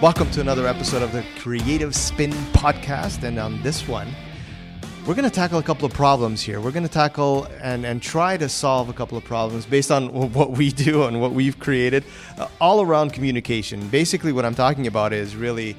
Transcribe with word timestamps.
Welcome 0.00 0.30
to 0.30 0.40
another 0.40 0.68
episode 0.68 1.02
of 1.02 1.10
the 1.10 1.24
Creative 1.40 1.92
Spin 1.92 2.30
Podcast. 2.52 3.24
And 3.24 3.36
on 3.36 3.60
this 3.62 3.88
one, 3.88 4.06
we're 5.04 5.16
going 5.16 5.24
to 5.24 5.30
tackle 5.30 5.58
a 5.58 5.62
couple 5.62 5.86
of 5.86 5.92
problems 5.92 6.40
here. 6.40 6.60
We're 6.60 6.70
going 6.70 6.86
to 6.86 6.88
tackle 6.88 7.48
and, 7.60 7.84
and 7.84 8.00
try 8.00 8.36
to 8.36 8.48
solve 8.48 8.88
a 8.88 8.92
couple 8.92 9.18
of 9.18 9.24
problems 9.24 9.66
based 9.66 9.90
on 9.90 10.12
what 10.32 10.52
we 10.52 10.70
do 10.70 11.02
and 11.06 11.20
what 11.20 11.32
we've 11.32 11.58
created 11.58 12.04
uh, 12.38 12.46
all 12.60 12.80
around 12.80 13.12
communication. 13.12 13.88
Basically, 13.88 14.30
what 14.30 14.44
I'm 14.44 14.54
talking 14.54 14.86
about 14.86 15.12
is 15.12 15.34
really 15.34 15.74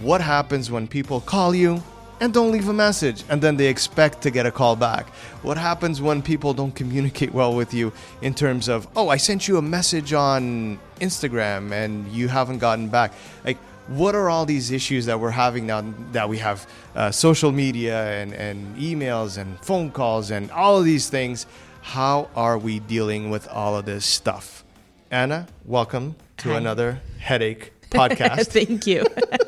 what 0.00 0.20
happens 0.20 0.68
when 0.68 0.88
people 0.88 1.20
call 1.20 1.54
you 1.54 1.80
and 2.22 2.32
don't 2.32 2.52
leave 2.52 2.68
a 2.68 2.72
message 2.72 3.24
and 3.28 3.42
then 3.42 3.56
they 3.56 3.66
expect 3.66 4.22
to 4.22 4.30
get 4.30 4.46
a 4.46 4.52
call 4.52 4.76
back. 4.76 5.08
What 5.42 5.58
happens 5.58 6.00
when 6.00 6.22
people 6.22 6.54
don't 6.54 6.70
communicate 6.70 7.34
well 7.34 7.52
with 7.52 7.74
you 7.74 7.92
in 8.22 8.32
terms 8.32 8.68
of, 8.68 8.86
oh, 8.94 9.08
I 9.08 9.16
sent 9.16 9.48
you 9.48 9.56
a 9.56 9.62
message 9.62 10.12
on 10.12 10.78
Instagram 11.00 11.72
and 11.72 12.06
you 12.12 12.28
haven't 12.28 12.58
gotten 12.58 12.88
back? 12.88 13.12
Like, 13.44 13.58
what 13.88 14.14
are 14.14 14.30
all 14.30 14.46
these 14.46 14.70
issues 14.70 15.06
that 15.06 15.18
we're 15.18 15.32
having 15.32 15.66
now 15.66 15.82
that 16.12 16.28
we 16.28 16.38
have 16.38 16.64
uh, 16.94 17.10
social 17.10 17.50
media 17.50 18.22
and, 18.22 18.32
and 18.34 18.76
emails 18.76 19.36
and 19.36 19.58
phone 19.58 19.90
calls 19.90 20.30
and 20.30 20.48
all 20.52 20.78
of 20.78 20.84
these 20.84 21.10
things? 21.10 21.46
How 21.80 22.30
are 22.36 22.56
we 22.56 22.78
dealing 22.78 23.30
with 23.30 23.48
all 23.48 23.76
of 23.76 23.84
this 23.84 24.06
stuff? 24.06 24.64
Anna, 25.10 25.48
welcome 25.64 26.14
to 26.36 26.50
Hi. 26.50 26.58
another 26.58 27.00
headache 27.18 27.72
podcast. 27.90 28.46
Thank 28.58 28.86
you. 28.86 29.04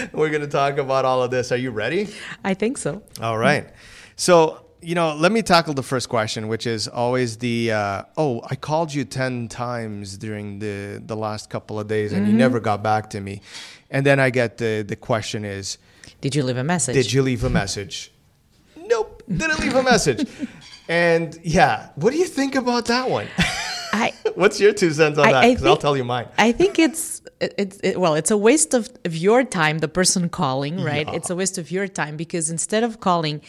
We're 0.12 0.30
going 0.30 0.42
to 0.42 0.48
talk 0.48 0.78
about 0.78 1.04
all 1.04 1.22
of 1.22 1.30
this. 1.30 1.52
Are 1.52 1.56
you 1.56 1.70
ready? 1.70 2.08
I 2.44 2.54
think 2.54 2.78
so. 2.78 3.02
All 3.20 3.38
right. 3.38 3.68
So, 4.16 4.64
you 4.82 4.94
know, 4.94 5.14
let 5.14 5.32
me 5.32 5.42
tackle 5.42 5.74
the 5.74 5.82
first 5.82 6.08
question, 6.08 6.48
which 6.48 6.66
is 6.66 6.88
always 6.88 7.38
the 7.38 7.72
uh, 7.72 8.02
oh, 8.16 8.40
I 8.48 8.56
called 8.56 8.92
you 8.94 9.04
10 9.04 9.48
times 9.48 10.16
during 10.16 10.58
the, 10.58 11.02
the 11.04 11.16
last 11.16 11.50
couple 11.50 11.78
of 11.78 11.86
days 11.88 12.12
and 12.12 12.26
you 12.26 12.32
never 12.32 12.60
got 12.60 12.82
back 12.82 13.10
to 13.10 13.20
me. 13.20 13.40
And 13.90 14.06
then 14.06 14.20
I 14.20 14.30
get 14.30 14.58
the, 14.58 14.84
the 14.86 14.96
question 14.96 15.44
is, 15.44 15.78
Did 16.20 16.34
you 16.34 16.42
leave 16.42 16.56
a 16.56 16.64
message? 16.64 16.94
did 16.94 17.12
you 17.12 17.22
leave 17.22 17.44
a 17.44 17.50
message? 17.50 18.12
nope, 18.76 19.22
didn't 19.28 19.60
leave 19.60 19.74
a 19.74 19.82
message. 19.82 20.28
and 20.88 21.38
yeah, 21.42 21.90
what 21.96 22.12
do 22.12 22.18
you 22.18 22.26
think 22.26 22.54
about 22.54 22.86
that 22.86 23.10
one? 23.10 23.26
I 23.92 24.12
What's 24.34 24.60
your 24.60 24.72
two 24.72 24.90
cents 24.92 25.18
on 25.18 25.26
I- 25.28 25.32
that? 25.32 25.48
Because 25.48 25.66
I'll 25.66 25.76
tell 25.76 25.96
you 25.96 26.04
mine. 26.04 26.28
I 26.38 26.52
think 26.52 26.78
it's 26.78 27.22
it's 27.40 27.78
it, 27.82 27.98
well, 28.00 28.14
it's 28.14 28.30
a 28.30 28.36
waste 28.36 28.74
of, 28.74 28.88
of 29.04 29.16
your 29.16 29.44
time, 29.44 29.78
the 29.78 29.88
person 29.88 30.28
calling, 30.28 30.82
right? 30.82 31.06
Yeah. 31.08 31.14
It's 31.14 31.30
a 31.30 31.36
waste 31.36 31.58
of 31.58 31.70
your 31.70 31.88
time 31.88 32.16
because 32.16 32.50
instead 32.50 32.82
of 32.84 33.00
calling 33.00 33.40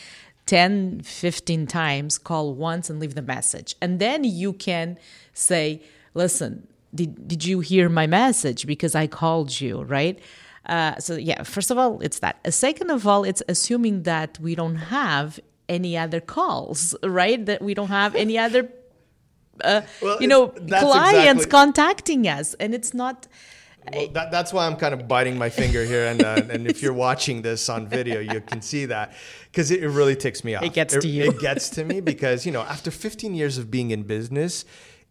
10, 0.46 1.02
15 1.02 1.68
times, 1.68 2.18
call 2.18 2.54
once 2.54 2.90
and 2.90 3.00
leave 3.00 3.16
the 3.16 3.22
message. 3.22 3.76
And 3.82 4.00
then 4.00 4.24
you 4.24 4.54
can 4.54 4.98
say, 5.34 5.82
listen, 6.14 6.68
did, 6.96 7.28
did 7.28 7.46
you 7.46 7.60
hear 7.60 7.90
my 7.90 8.08
message? 8.08 8.66
Because 8.66 8.96
I 8.96 9.08
called 9.08 9.60
you, 9.62 9.84
right? 9.84 10.20
Uh, 10.66 10.98
so, 11.00 11.16
yeah, 11.16 11.44
first 11.44 11.72
of 11.72 11.78
all, 11.78 12.00
it's 12.02 12.20
that. 12.20 12.38
Uh, 12.46 12.52
Second 12.52 12.90
of 12.92 13.08
all, 13.08 13.24
it's 13.24 13.44
assuming 13.48 14.04
that 14.04 14.40
we 14.40 14.56
don't 14.56 14.76
have 14.76 15.40
any 15.70 15.98
other 15.98 16.20
calls, 16.20 16.96
right? 17.04 17.46
That 17.46 17.62
we 17.62 17.74
don't 17.74 17.88
have 17.90 18.16
any 18.16 18.38
other 18.38 18.70
Well, 19.64 20.22
you 20.22 20.28
know 20.28 20.48
clients 20.48 21.44
exactly- 21.44 21.46
contacting 21.52 22.28
us 22.28 22.54
and 22.56 22.74
it's 22.74 22.94
not 22.94 23.28
Well, 23.92 24.08
that, 24.10 24.32
that's 24.32 24.54
why 24.54 24.68
I'm 24.68 24.76
kind 24.76 24.94
of 24.94 25.08
biting 25.08 25.38
my 25.38 25.50
finger 25.50 25.84
here, 25.84 26.06
and 26.06 26.24
uh, 26.24 26.42
and 26.50 26.68
if 26.68 26.84
you're 26.84 26.94
watching 26.94 27.42
this 27.42 27.68
on 27.68 27.88
video, 27.88 28.20
you 28.20 28.40
can 28.42 28.62
see 28.62 28.86
that 28.86 29.14
because 29.46 29.72
it, 29.72 29.84
it 29.84 29.90
really 29.90 30.16
ticks 30.16 30.44
me 30.44 30.54
off. 30.56 30.64
It 30.64 30.74
gets 30.74 30.96
to 30.96 31.08
you. 31.08 31.32
It 31.32 31.40
gets 31.40 31.70
to 31.72 31.84
me 31.84 32.00
because 32.00 32.46
you 32.46 32.52
know 32.52 32.62
after 32.62 32.92
15 32.92 33.34
years 33.34 33.58
of 33.58 33.72
being 33.72 33.90
in 33.92 34.04
business, 34.04 34.66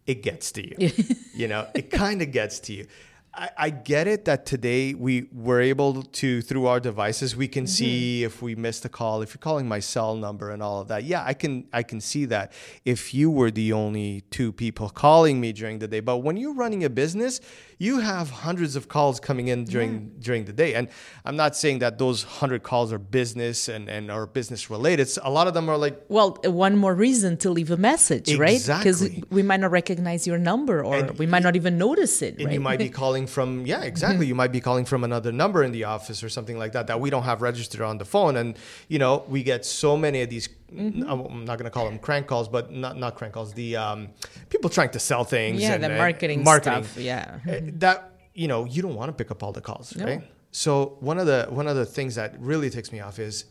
it 0.07 0.23
gets 0.23 0.51
to 0.53 0.61
you. 0.67 0.91
you 1.33 1.47
know, 1.47 1.67
it 1.75 1.89
kind 1.91 2.21
of 2.21 2.31
gets 2.31 2.59
to 2.61 2.73
you. 2.73 2.87
I, 3.33 3.49
I 3.57 3.69
get 3.69 4.07
it 4.07 4.25
that 4.25 4.45
today 4.45 4.93
we 4.93 5.27
were 5.31 5.61
able 5.61 6.03
to 6.03 6.41
through 6.41 6.65
our 6.65 6.81
devices 6.81 7.33
we 7.35 7.47
can 7.47 7.65
see 7.65 8.19
mm-hmm. 8.19 8.25
if 8.25 8.41
we 8.41 8.55
missed 8.55 8.83
a 8.83 8.89
call 8.89 9.21
if 9.21 9.33
you're 9.33 9.39
calling 9.39 9.67
my 9.67 9.79
cell 9.79 10.15
number 10.15 10.51
and 10.51 10.61
all 10.61 10.81
of 10.81 10.89
that. 10.89 11.05
Yeah 11.05 11.23
i 11.25 11.33
can 11.33 11.65
i 11.71 11.81
can 11.83 12.01
see 12.01 12.25
that 12.25 12.51
if 12.83 13.13
you 13.13 13.31
were 13.31 13.49
the 13.49 13.71
only 13.71 14.21
two 14.31 14.51
people 14.51 14.89
calling 14.89 15.39
me 15.39 15.53
during 15.53 15.79
the 15.79 15.87
day. 15.87 16.01
But 16.01 16.17
when 16.17 16.35
you're 16.35 16.53
running 16.53 16.83
a 16.83 16.89
business 16.89 17.39
you 17.77 17.99
have 17.99 18.29
hundreds 18.29 18.75
of 18.75 18.87
calls 18.89 19.19
coming 19.19 19.47
in 19.47 19.65
during 19.65 20.11
during 20.19 20.45
the 20.45 20.53
day. 20.53 20.75
And 20.75 20.89
i'm 21.23 21.37
not 21.37 21.55
saying 21.55 21.79
that 21.79 21.97
those 21.97 22.25
100 22.25 22.63
calls 22.63 22.91
are 22.91 22.99
business 22.99 23.69
and 23.69 23.89
and 23.89 24.11
are 24.11 24.27
business 24.27 24.69
related. 24.69 25.07
A 25.23 25.31
lot 25.31 25.47
of 25.47 25.53
them 25.53 25.69
are 25.69 25.77
like 25.77 26.01
well 26.09 26.37
one 26.43 26.75
more 26.75 26.93
reason 26.93 27.37
to 27.37 27.49
leave 27.49 27.71
a 27.71 27.77
message 27.77 28.35
right? 28.35 28.61
Because 28.61 29.09
we 29.29 29.41
might 29.41 29.61
not 29.61 29.71
recognize 29.71 30.27
your 30.27 30.37
number 30.37 30.83
or 30.83 30.95
And 30.95 31.17
we 31.17 31.25
might 31.25 31.43
not 31.43 31.55
even 31.55 31.77
notice 31.77 32.21
it 32.21 32.35
and 32.37 32.45
right? 32.47 32.53
you 32.53 32.59
might 32.59 32.79
be 32.79 32.89
calling 33.01 33.20
from 33.27 33.65
yeah 33.65 33.83
exactly. 33.83 34.25
You 34.27 34.35
might 34.35 34.51
be 34.51 34.59
calling 34.61 34.85
from 34.85 35.03
another 35.03 35.31
number 35.31 35.63
in 35.63 35.71
the 35.71 35.83
office 35.85 36.23
or 36.23 36.29
something 36.29 36.57
like 36.57 36.71
that 36.73 36.87
that 36.87 36.99
we 36.99 37.09
don't 37.09 37.23
have 37.23 37.41
registered 37.41 37.81
on 37.81 37.97
the 37.97 38.05
phone. 38.05 38.37
And 38.37 38.57
you 38.87 38.99
know 38.99 39.23
we 39.27 39.43
get 39.43 39.65
so 39.65 39.95
many 39.97 40.21
of 40.21 40.29
these 40.29 40.49
i'm 40.77 41.43
not 41.45 41.57
going 41.57 41.65
to 41.65 41.69
call 41.69 41.83
them 41.85 41.99
crank 41.99 42.27
calls 42.27 42.47
but 42.47 42.71
not 42.71 42.95
not 42.97 43.15
crank 43.15 43.33
calls 43.33 43.51
the 43.53 43.75
um, 43.75 44.07
people 44.49 44.69
trying 44.69 44.89
to 44.89 44.99
sell 44.99 45.25
things 45.25 45.61
yeah 45.61 45.73
and, 45.73 45.83
the 45.83 45.89
and 45.89 45.97
marketing, 45.97 46.43
marketing. 46.45 46.83
stuff 46.83 46.97
yeah 46.97 47.39
Uh, 47.45 47.59
that 47.73 48.11
you 48.33 48.47
know 48.47 48.63
you 48.65 48.81
don't 48.81 48.95
want 48.95 49.09
to 49.09 49.13
pick 49.13 49.31
up 49.31 49.43
all 49.43 49.51
the 49.51 49.59
calls 49.61 49.95
right? 49.97 50.23
So 50.51 50.97
one 51.01 51.17
of 51.19 51.25
the 51.27 51.47
one 51.49 51.67
of 51.67 51.75
the 51.75 51.85
things 51.85 52.15
that 52.15 52.39
really 52.39 52.69
ticks 52.69 52.91
me 52.91 52.99
off 53.01 53.19
is 53.19 53.45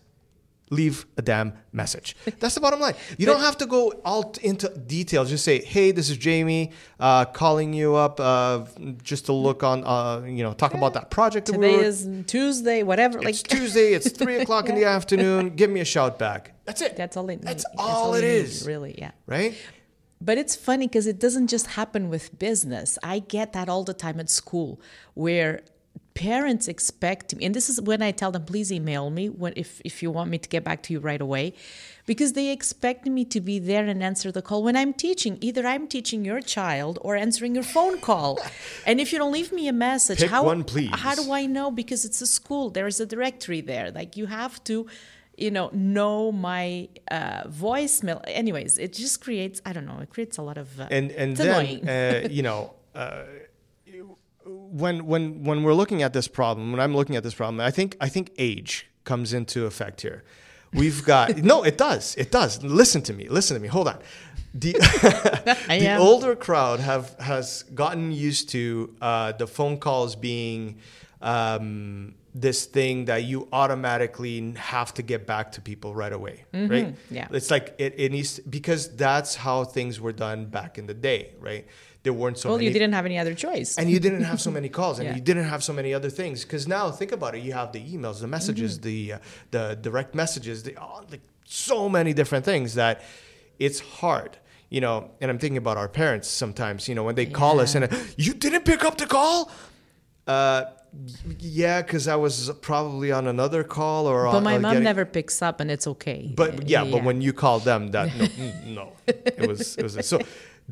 leave 0.71 1.05
a 1.17 1.23
damn 1.23 1.53
message. 1.73 2.17
That's 2.39 2.55
the 2.55 2.61
bottom 2.61 2.81
line. 2.81 2.95
You 3.19 3.27
don't 3.27 3.41
have 3.41 3.59
to 3.59 3.67
go 3.67 3.93
all 4.05 4.35
into 4.43 4.69
details. 4.69 5.29
Just 5.29 5.45
say 5.45 5.63
hey 5.63 5.91
this 5.93 6.09
is 6.09 6.17
jamie 6.17 6.71
uh, 6.99 7.25
calling 7.27 7.73
you 7.73 7.95
up 7.97 8.19
uh, 8.21 8.65
just 9.03 9.27
to 9.27 9.33
look 9.33 9.63
on 9.63 9.85
uh, 9.85 10.23
you 10.27 10.43
know 10.43 10.53
talk 10.53 10.75
about 10.75 10.95
that 10.95 11.11
project 11.11 11.47
that 11.47 11.59
we 11.59 11.67
today 11.67 11.77
were- 11.77 11.83
is 11.85 12.09
tuesday 12.27 12.83
whatever 12.83 13.21
like 13.21 13.31
it's 13.31 13.43
tuesday 13.59 13.93
it's 13.93 14.11
three 14.11 14.37
o'clock 14.41 14.69
in 14.69 14.75
the 14.75 14.85
afternoon. 14.85 15.51
Give 15.57 15.71
me 15.71 15.81
a 15.81 15.85
shout 15.85 16.19
back. 16.19 16.53
That's 16.65 16.81
it. 16.83 16.97
That's 16.97 17.17
all 17.17 17.29
it 17.31 17.43
that's 17.43 17.65
that's 17.65 17.75
all 17.79 18.15
it 18.15 18.23
you 18.23 18.29
need, 18.29 18.35
is. 18.37 18.67
really 18.67 18.95
yeah. 18.99 19.11
Right? 19.27 19.55
But 20.23 20.37
it's 20.37 20.55
funny 20.55 20.87
because 20.87 21.07
it 21.07 21.19
doesn't 21.19 21.47
just 21.49 21.67
happen 21.69 22.11
with 22.11 22.39
business. 22.39 22.99
I 23.03 23.21
get 23.21 23.55
that 23.55 23.69
all 23.71 23.85
the 23.85 23.95
time 23.95 24.21
at 24.21 24.29
school 24.29 24.79
where 25.15 25.63
parents 26.29 26.69
expect 26.69 27.27
me 27.37 27.41
and 27.47 27.53
this 27.59 27.69
is 27.73 27.77
when 27.81 28.01
I 28.09 28.11
tell 28.21 28.31
them 28.37 28.45
please 28.53 28.69
email 28.79 29.05
me 29.19 29.25
when 29.43 29.53
if, 29.57 29.71
if 29.91 29.95
you 30.03 30.11
want 30.11 30.29
me 30.35 30.39
to 30.45 30.49
get 30.55 30.63
back 30.69 30.83
to 30.85 30.93
you 30.93 31.01
right 31.11 31.23
away 31.29 31.55
because 32.11 32.31
they 32.39 32.49
expect 32.51 33.07
me 33.07 33.23
to 33.35 33.41
be 33.41 33.57
there 33.71 33.87
and 33.93 34.03
answer 34.11 34.29
the 34.33 34.43
call 34.43 34.61
when 34.67 34.77
I'm 34.77 34.93
teaching. 34.93 35.39
Either 35.41 35.63
I'm 35.73 35.87
teaching 35.97 36.21
your 36.31 36.41
child 36.57 36.99
or 37.03 37.13
answering 37.27 37.55
your 37.55 37.69
phone 37.77 37.97
call. 38.09 38.33
And 38.89 39.01
if 39.01 39.13
you 39.13 39.19
don't 39.23 39.35
leave 39.39 39.53
me 39.53 39.65
a 39.69 39.73
message 39.91 40.21
Pick 40.21 40.31
how 40.31 40.43
one, 40.45 40.65
please. 40.73 40.91
how 41.05 41.15
do 41.21 41.25
I 41.33 41.47
know? 41.57 41.71
Because 41.71 42.05
it's 42.09 42.21
a 42.21 42.27
school. 42.27 42.65
There 42.77 42.89
is 42.93 42.99
a 43.01 43.07
directory 43.15 43.61
there. 43.73 43.87
Like 44.01 44.11
you 44.21 44.27
have 44.27 44.55
to 44.71 44.87
you 45.45 45.51
know 45.57 45.67
know 45.73 46.33
my 46.51 46.89
uh, 47.19 47.45
voicemail. 47.67 48.19
Anyways 48.43 48.73
it 48.85 48.93
just 49.05 49.17
creates 49.27 49.59
i 49.69 49.71
don't 49.75 49.87
know 49.91 49.99
it 50.07 50.11
creates 50.15 50.37
a 50.43 50.45
lot 50.49 50.59
of 50.65 50.69
uh, 50.81 50.97
and 50.97 51.07
and 51.21 51.29
it's 51.33 51.41
then 51.41 51.49
annoying. 51.49 51.89
uh, 51.89 52.29
you 52.39 52.43
know 52.49 52.61
uh, 52.95 53.23
when 54.71 55.07
when 55.07 55.45
when 55.45 55.63
we're 55.63 55.75
looking 55.75 56.03
at 56.03 56.13
this 56.13 56.29
problem 56.29 56.71
when 56.73 56.81
i'm 56.81 56.95
looking 56.95 57.17
at 57.17 57.23
this 57.23 57.35
problem 57.35 57.61
i 57.61 57.71
think 57.71 57.97
i 58.01 58.09
think 58.09 58.31
age 58.39 58.91
comes 59.05 59.33
into 59.33 59.67
effect 59.67 60.03
here. 60.03 60.23
We've 60.73 61.05
got 61.05 61.37
no 61.53 61.65
it 61.65 61.77
does 61.77 62.15
it 62.17 62.31
does. 62.31 62.63
Listen 62.63 63.03
to 63.03 63.13
me 63.13 63.29
listen 63.29 63.55
to 63.57 63.61
me 63.61 63.69
hold 63.69 63.89
on. 63.89 63.99
The, 64.55 64.73
the 65.69 65.97
older 65.97 66.35
crowd 66.37 66.81
have 66.81 67.17
has 67.19 67.65
gotten 67.75 68.13
used 68.13 68.51
to 68.51 68.95
uh, 69.01 69.33
the 69.33 69.47
phone 69.47 69.79
calls 69.79 70.17
being 70.17 70.79
um, 71.23 72.15
this 72.35 72.67
thing 72.67 73.07
that 73.07 73.25
you 73.25 73.49
automatically 73.53 74.53
have 74.53 74.95
to 74.95 75.03
get 75.03 75.27
back 75.27 75.53
to 75.53 75.61
people 75.61 75.95
right 75.95 76.13
away 76.13 76.45
right? 76.53 76.87
Mm-hmm. 76.87 77.15
Yeah. 77.15 77.27
it's 77.33 77.51
like 77.51 77.75
it, 77.79 77.95
it 77.99 78.13
needs 78.13 78.39
because 78.39 78.95
that's 78.95 79.35
how 79.35 79.65
things 79.65 80.01
were 80.01 80.13
done 80.13 80.47
back 80.47 80.79
in 80.79 80.87
the 80.87 80.95
day 80.95 81.33
right 81.41 81.67
there 82.03 82.13
weren't 82.13 82.39
so 82.39 82.49
well 82.49 82.57
many 82.59 82.67
you 82.69 82.73
didn't 82.73 82.93
have 82.93 83.05
any 83.07 83.19
other 83.19 83.35
choice 83.35 83.77
and 83.79 83.91
you 83.91 84.01
didn't 84.01 84.23
have 84.23 84.41
so 84.41 84.51
many 84.51 84.69
calls 84.69 84.99
and 84.99 85.07
Yeah. 85.09 85.15
you 85.17 85.21
didn't 85.21 85.45
have 85.45 85.63
so 85.63 85.73
many 85.73 85.93
other 85.93 86.11
things 86.11 86.45
because 86.45 86.67
now 86.67 86.91
think 86.91 87.13
about 87.13 87.35
it 87.35 87.43
you 87.43 87.53
have 87.53 87.73
the 87.73 87.81
emails 87.93 88.21
the 88.21 88.27
messages 88.27 88.79
Mm-hmm. 88.79 88.89
the 88.89 89.13
uh, 89.15 89.19
the 89.51 89.65
direct 89.89 90.15
messages 90.15 90.63
the 90.63 90.75
oh, 90.81 91.03
like 91.11 91.21
so 91.45 91.89
many 91.89 92.13
different 92.13 92.45
things 92.45 92.75
that 92.75 93.03
it's 93.59 93.81
hard 94.01 94.39
you 94.71 94.81
know 94.81 95.11
and 95.21 95.31
i'm 95.31 95.39
thinking 95.39 95.59
about 95.59 95.77
our 95.77 95.89
parents 95.89 96.27
sometimes 96.29 96.89
you 96.89 96.95
know 96.95 97.05
when 97.05 97.17
they 97.17 97.27
call 97.27 97.61
us 97.61 97.75
and 97.75 97.85
uh, 97.85 97.97
you 98.17 98.33
didn't 98.35 98.65
pick 98.65 98.83
up 98.85 98.97
the 98.97 99.07
call 99.07 99.51
uh 100.27 100.65
yeah 101.39 101.83
because 101.83 102.09
i 102.09 102.17
was 102.17 102.51
probably 102.63 103.13
on 103.13 103.27
another 103.27 103.63
call 103.63 104.07
or 104.07 104.25
but 104.25 104.37
on- 104.37 104.43
my 104.45 104.57
or 104.57 104.61
mom 104.61 104.73
getting- 104.73 104.85
never 104.85 105.05
picks 105.05 105.43
up 105.43 105.61
and 105.61 105.71
it's 105.71 105.87
okay 105.87 106.33
but 106.35 106.69
yeah, 106.69 106.85
but 106.85 107.03
when 107.05 107.21
you 107.21 107.33
call 107.33 107.59
them, 107.61 107.89
that 107.93 108.07
no, 108.19 108.25
mm, 108.27 108.67
no, 108.79 108.93
it 109.07 109.47
was 109.49 109.77
it 109.77 109.83
was 109.83 109.95
so. 110.07 110.19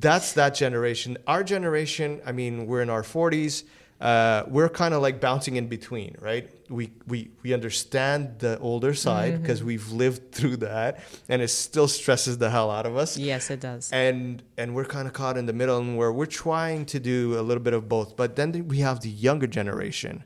That's 0.01 0.33
that 0.35 0.55
generation. 0.55 1.17
Our 1.27 1.43
generation. 1.45 2.21
I 2.25 2.33
mean, 2.33 2.67
we're 2.67 2.83
in 2.83 2.91
our 2.91 3.03
forties. 3.03 3.65
Uh, 4.01 4.45
we're 4.47 4.69
kind 4.69 4.95
of 4.95 5.03
like 5.03 5.21
bouncing 5.21 5.57
in 5.57 5.67
between, 5.67 6.15
right? 6.21 6.49
We 6.71 6.93
we 7.09 7.31
we 7.43 7.53
understand 7.53 8.39
the 8.39 8.57
older 8.61 8.95
side 8.95 9.43
because 9.43 9.65
we've 9.65 9.91
lived 9.91 10.31
through 10.33 10.59
that, 10.59 11.01
and 11.29 11.43
it 11.43 11.49
still 11.49 11.89
stresses 11.89 12.39
the 12.39 12.49
hell 12.49 12.71
out 12.71 12.87
of 12.87 12.97
us. 12.97 13.17
yes 13.17 13.51
it 13.51 13.61
does 13.61 13.91
And 13.91 14.43
and 14.57 14.75
we're 14.77 14.85
kind 14.85 15.09
of 15.09 15.15
caught 15.15 15.37
in 15.37 15.47
the 15.47 15.53
middle, 15.53 15.79
and 15.79 15.97
where 15.97 16.13
we're 16.13 16.27
trying 16.47 16.87
to 16.87 17.01
do 17.01 17.41
a 17.41 17.43
little 17.43 17.63
bit 17.63 17.75
of 17.75 17.89
both. 17.89 18.17
But 18.17 18.37
then 18.37 18.69
we 18.69 18.79
have 18.79 19.01
the 19.01 19.11
younger 19.11 19.49
generation 19.49 20.23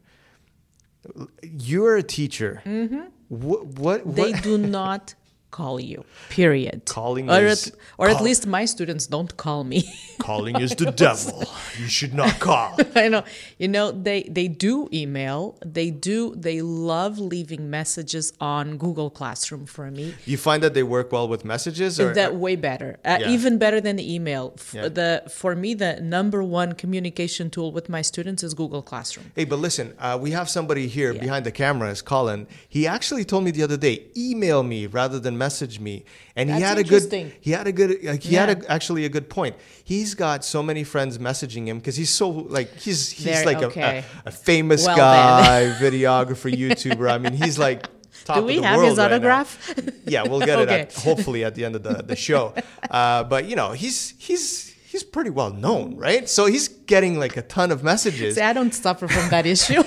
You're 1.42 1.96
a 1.96 2.02
teacher. 2.02 2.62
Mm-hmm. 2.64 3.00
What? 3.28 3.66
What? 3.66 4.14
They 4.16 4.32
do 4.32 4.58
not 4.80 5.14
call 5.52 5.78
you. 5.78 6.04
Period. 6.30 6.82
Calling 6.86 7.30
or 7.30 7.44
is- 7.46 7.68
at, 7.68 7.74
or 7.98 8.08
at 8.08 8.20
least 8.20 8.46
my 8.46 8.64
students 8.64 9.06
don't 9.06 9.36
call 9.36 9.62
me. 9.72 9.80
Calling 10.18 10.56
is 10.60 10.72
the 10.82 10.90
devil. 10.90 11.44
You 11.80 11.86
should 11.88 12.14
not 12.14 12.38
call. 12.40 12.76
I 12.96 13.08
know. 13.08 13.22
You 13.58 13.68
know, 13.68 13.86
they 14.08 14.22
they 14.38 14.48
do 14.48 14.88
email. 14.92 15.40
They 15.78 15.90
do. 15.90 16.34
They 16.36 16.58
love 16.62 17.18
leaving 17.34 17.70
messages 17.70 18.32
on 18.40 18.64
Google 18.84 19.10
Classroom 19.10 19.66
for 19.66 19.90
me. 19.90 20.14
You 20.26 20.38
find 20.48 20.62
that 20.64 20.74
they 20.74 20.82
work 20.96 21.12
well 21.12 21.28
with 21.28 21.44
messages, 21.44 22.00
or 22.00 22.14
that 22.14 22.32
way 22.44 22.56
better, 22.56 22.90
uh, 23.04 23.18
Yeah. 23.20 23.30
even 23.36 23.58
better 23.58 23.80
than 23.80 23.96
the 23.96 24.06
email. 24.16 24.44
F- 24.58 24.74
Yeah. 24.74 24.88
The 25.00 25.10
for 25.40 25.52
me, 25.62 25.74
the 25.84 25.92
number 26.00 26.40
one 26.60 26.70
communication 26.82 27.50
tool 27.50 27.70
with 27.72 27.86
my 27.96 28.02
students 28.02 28.42
is 28.46 28.54
Google 28.54 28.82
Classroom. 28.90 29.26
Hey, 29.36 29.44
but 29.52 29.58
listen, 29.58 29.86
uh, 29.98 30.18
we 30.24 30.30
have 30.38 30.48
somebody 30.48 30.86
here 30.98 31.12
behind 31.14 31.44
the 31.44 31.52
camera, 31.52 31.90
is 31.90 32.02
Colin. 32.02 32.46
He 32.76 32.86
actually 32.96 33.24
told 33.24 33.42
me 33.44 33.50
the 33.58 33.62
other 33.68 33.76
day, 33.88 33.96
email 34.16 34.62
me 34.62 34.86
rather 34.86 35.18
than 35.20 35.34
message 35.44 35.74
me, 35.86 35.94
and 36.36 36.44
he 36.50 36.60
had 36.68 36.78
a 36.78 36.84
good, 36.92 37.04
he 37.46 37.50
had 37.58 37.66
a 37.72 37.74
good, 37.80 37.90
like, 38.12 38.22
he 38.30 38.34
had 38.42 38.50
a, 38.54 38.56
actually 38.76 39.04
a 39.10 39.12
good 39.16 39.28
point. 39.38 39.54
He's 39.92 40.14
got 40.14 40.38
so 40.44 40.60
many 40.70 40.84
friends 40.84 41.12
messaging 41.28 41.64
him 41.70 41.78
because 41.80 41.96
he's 42.02 42.10
so 42.20 42.28
like 42.56 42.68
he's 42.84 43.00
he's 43.10 43.24
Very- 43.24 43.46
like 43.50 43.62
a- 43.62 43.70
okay. 43.72 44.04
a, 44.24 44.28
a, 44.28 44.32
famous 44.32 44.82
Well 44.86 44.96
guy, 44.96 45.60
videographer, 45.86 46.50
YouTuber. 46.62 47.06
I 47.16 47.18
mean, 47.18 47.34
he's 47.44 47.58
like. 47.58 47.80
Top 48.24 48.36
Do 48.36 48.42
of 48.42 48.46
we 48.46 48.56
the 48.60 48.66
have 48.68 48.80
his 48.88 48.98
right 48.98 49.06
autograph? 49.06 49.50
Yeah, 50.14 50.22
we'll 50.28 50.44
get 50.50 50.58
Okay. 50.64 50.80
it 50.82 50.96
at, 50.96 51.02
hopefully 51.08 51.42
at 51.48 51.54
the 51.56 51.64
end 51.66 51.74
of 51.78 51.82
the, 51.82 51.94
the 52.10 52.14
show. 52.28 52.54
Uh, 52.98 53.24
but 53.32 53.42
you 53.50 53.56
know, 53.60 53.70
he's 53.82 54.14
he's 54.26 54.70
he's 54.90 55.02
pretty 55.16 55.30
well 55.30 55.50
known, 55.64 55.96
right? 55.96 56.28
So 56.28 56.46
he's 56.46 56.68
getting 56.92 57.18
like 57.24 57.34
a 57.42 57.42
ton 57.56 57.68
of 57.72 57.82
messages. 57.82 58.36
See, 58.36 58.46
I 58.50 58.52
don't 58.52 58.72
suffer 58.84 59.08
from 59.08 59.26
that 59.34 59.44
issue. 59.46 59.82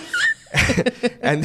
And 1.22 1.42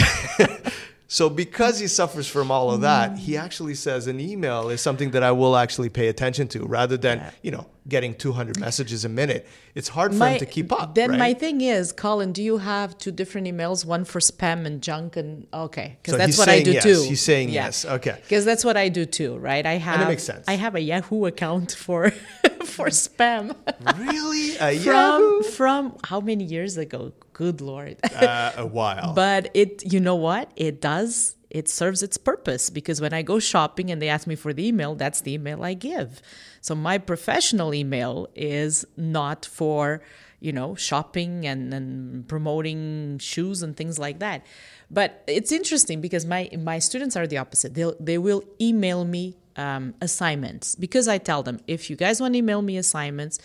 so, 1.13 1.29
because 1.29 1.81
he 1.81 1.89
suffers 1.89 2.29
from 2.29 2.53
all 2.53 2.71
of 2.71 2.83
that, 2.83 3.19
he 3.19 3.33
mm. 3.33 3.41
actually 3.43 3.75
says 3.75 4.07
an 4.07 4.21
email 4.21 4.69
is 4.69 4.81
something 4.81 5.11
that 5.11 5.25
I 5.25 5.33
will 5.33 5.57
actually 5.57 5.89
pay 5.89 6.07
attention 6.07 6.47
to 6.49 6.65
rather 6.65 6.97
than, 6.97 7.33
you 7.43 7.51
know, 7.51 7.67
getting 7.89 8.15
200 8.15 8.61
messages 8.61 9.05
a 9.05 9.09
minute. 9.09 9.45
It's 9.75 9.89
hard 9.89 10.15
for 10.15 10.29
him 10.29 10.39
to 10.39 10.47
keep 10.47 10.71
up. 10.71 10.95
Then 10.95 11.11
right? 11.11 11.19
my 11.19 11.35
thing 11.35 11.63
is, 11.63 11.91
Colin, 11.91 12.31
do 12.31 12.45
you 12.45 12.59
have 12.59 12.97
two 12.97 13.11
different 13.11 13.49
emails, 13.49 13.85
one 13.85 14.05
for 14.05 14.21
spam 14.21 14.67
and 14.67 14.81
junk, 14.81 15.17
and 15.17 15.49
okay, 15.53 15.99
because 16.01 16.13
So 16.13 16.19
that's 16.19 16.39
what 16.39 16.49
I 16.49 16.63
do 16.63 16.75
yes. 16.75 16.85
too. 16.85 17.03
He's 17.03 17.23
saying 17.23 17.49
yes. 17.49 17.85
Okay. 17.85 18.17
because 18.23 18.45
that's 18.45 18.65
what 18.65 18.77
I 18.77 18.89
do 18.89 19.05
too, 19.05 19.37
right? 19.39 19.67
I 19.67 19.79
have 19.79 20.07
makes 20.07 20.23
sense. 20.23 20.45
I 20.47 20.55
have 20.55 20.77
a 20.77 20.81
Yahoo 20.81 21.27
account 21.27 21.73
for 21.73 22.13
for 22.71 22.87
spam 22.87 23.55
really? 23.97 24.57
A 24.57 24.79
from 24.79 24.95
Yahoo? 24.95 25.43
from 25.43 25.97
how 26.05 26.21
many 26.21 26.45
years 26.45 26.77
ago? 26.77 27.13
Good 27.33 27.61
lord! 27.61 27.97
Uh, 28.05 28.53
a 28.57 28.67
while. 28.67 29.15
but 29.15 29.51
it, 29.55 29.93
you 29.93 30.01
know 30.01 30.17
what? 30.17 30.51
It 30.57 30.81
does. 30.81 31.37
It 31.49 31.69
serves 31.69 32.03
its 32.03 32.17
purpose 32.17 32.71
because 32.71 33.01
when 33.01 33.13
I 33.13 33.23
go 33.23 33.39
shopping 33.41 33.91
and 33.91 34.01
they 34.01 34.09
ask 34.09 34.27
me 34.27 34.37
for 34.37 34.53
the 34.53 34.67
email, 34.69 34.95
that's 34.95 35.23
the 35.23 35.33
email 35.33 35.65
I 35.65 35.75
give. 35.75 36.23
So 36.61 36.75
my 36.75 36.99
professional 36.99 37.75
email 37.75 38.29
is 38.37 38.85
not 38.97 39.47
for, 39.47 40.01
you 40.39 40.53
know, 40.53 40.77
shopping 40.77 41.47
and, 41.47 41.75
and 41.75 42.29
promoting 42.29 43.19
shoes 43.19 43.63
and 43.63 43.77
things 43.77 43.99
like 43.99 44.21
that. 44.21 44.47
But 44.91 45.25
it's 45.27 45.51
interesting 45.51 46.01
because 46.01 46.25
my 46.25 46.51
my 46.57 46.79
students 46.79 47.17
are 47.17 47.27
the 47.27 47.39
opposite. 47.39 47.75
They'll 47.75 47.97
they 47.99 48.19
will 48.19 48.45
email 48.61 49.05
me 49.05 49.37
um, 49.65 49.85
assignments 50.09 50.67
because 50.85 51.07
I 51.15 51.19
tell 51.31 51.43
them 51.49 51.57
if 51.77 51.81
you 51.91 51.97
guys 52.05 52.17
want 52.23 52.33
to 52.35 52.39
email 52.43 52.63
me 52.71 52.75
assignments, 52.87 53.37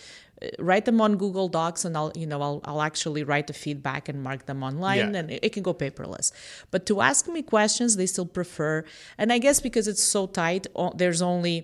uh, 0.42 0.48
write 0.68 0.84
them 0.88 0.98
on 1.06 1.10
Google 1.24 1.48
Docs 1.58 1.82
and 1.86 1.92
I'll 1.98 2.12
you 2.22 2.26
know 2.30 2.40
I'll, 2.46 2.60
I'll 2.68 2.82
actually 2.90 3.22
write 3.30 3.46
the 3.52 3.56
feedback 3.64 4.02
and 4.10 4.16
mark 4.28 4.40
them 4.50 4.60
online 4.68 4.98
Yeah. 4.98 5.20
and 5.20 5.26
it, 5.34 5.40
it 5.46 5.50
can 5.54 5.62
go 5.68 5.74
paperless. 5.84 6.26
But 6.72 6.80
to 6.90 6.94
ask 7.10 7.20
me 7.36 7.40
questions, 7.56 7.90
they 8.00 8.08
still 8.14 8.30
prefer. 8.38 8.72
And 9.20 9.28
I 9.36 9.38
guess 9.44 9.58
because 9.68 9.86
it's 9.92 10.02
so 10.16 10.22
tight, 10.42 10.64
there's 11.00 11.22
only 11.32 11.56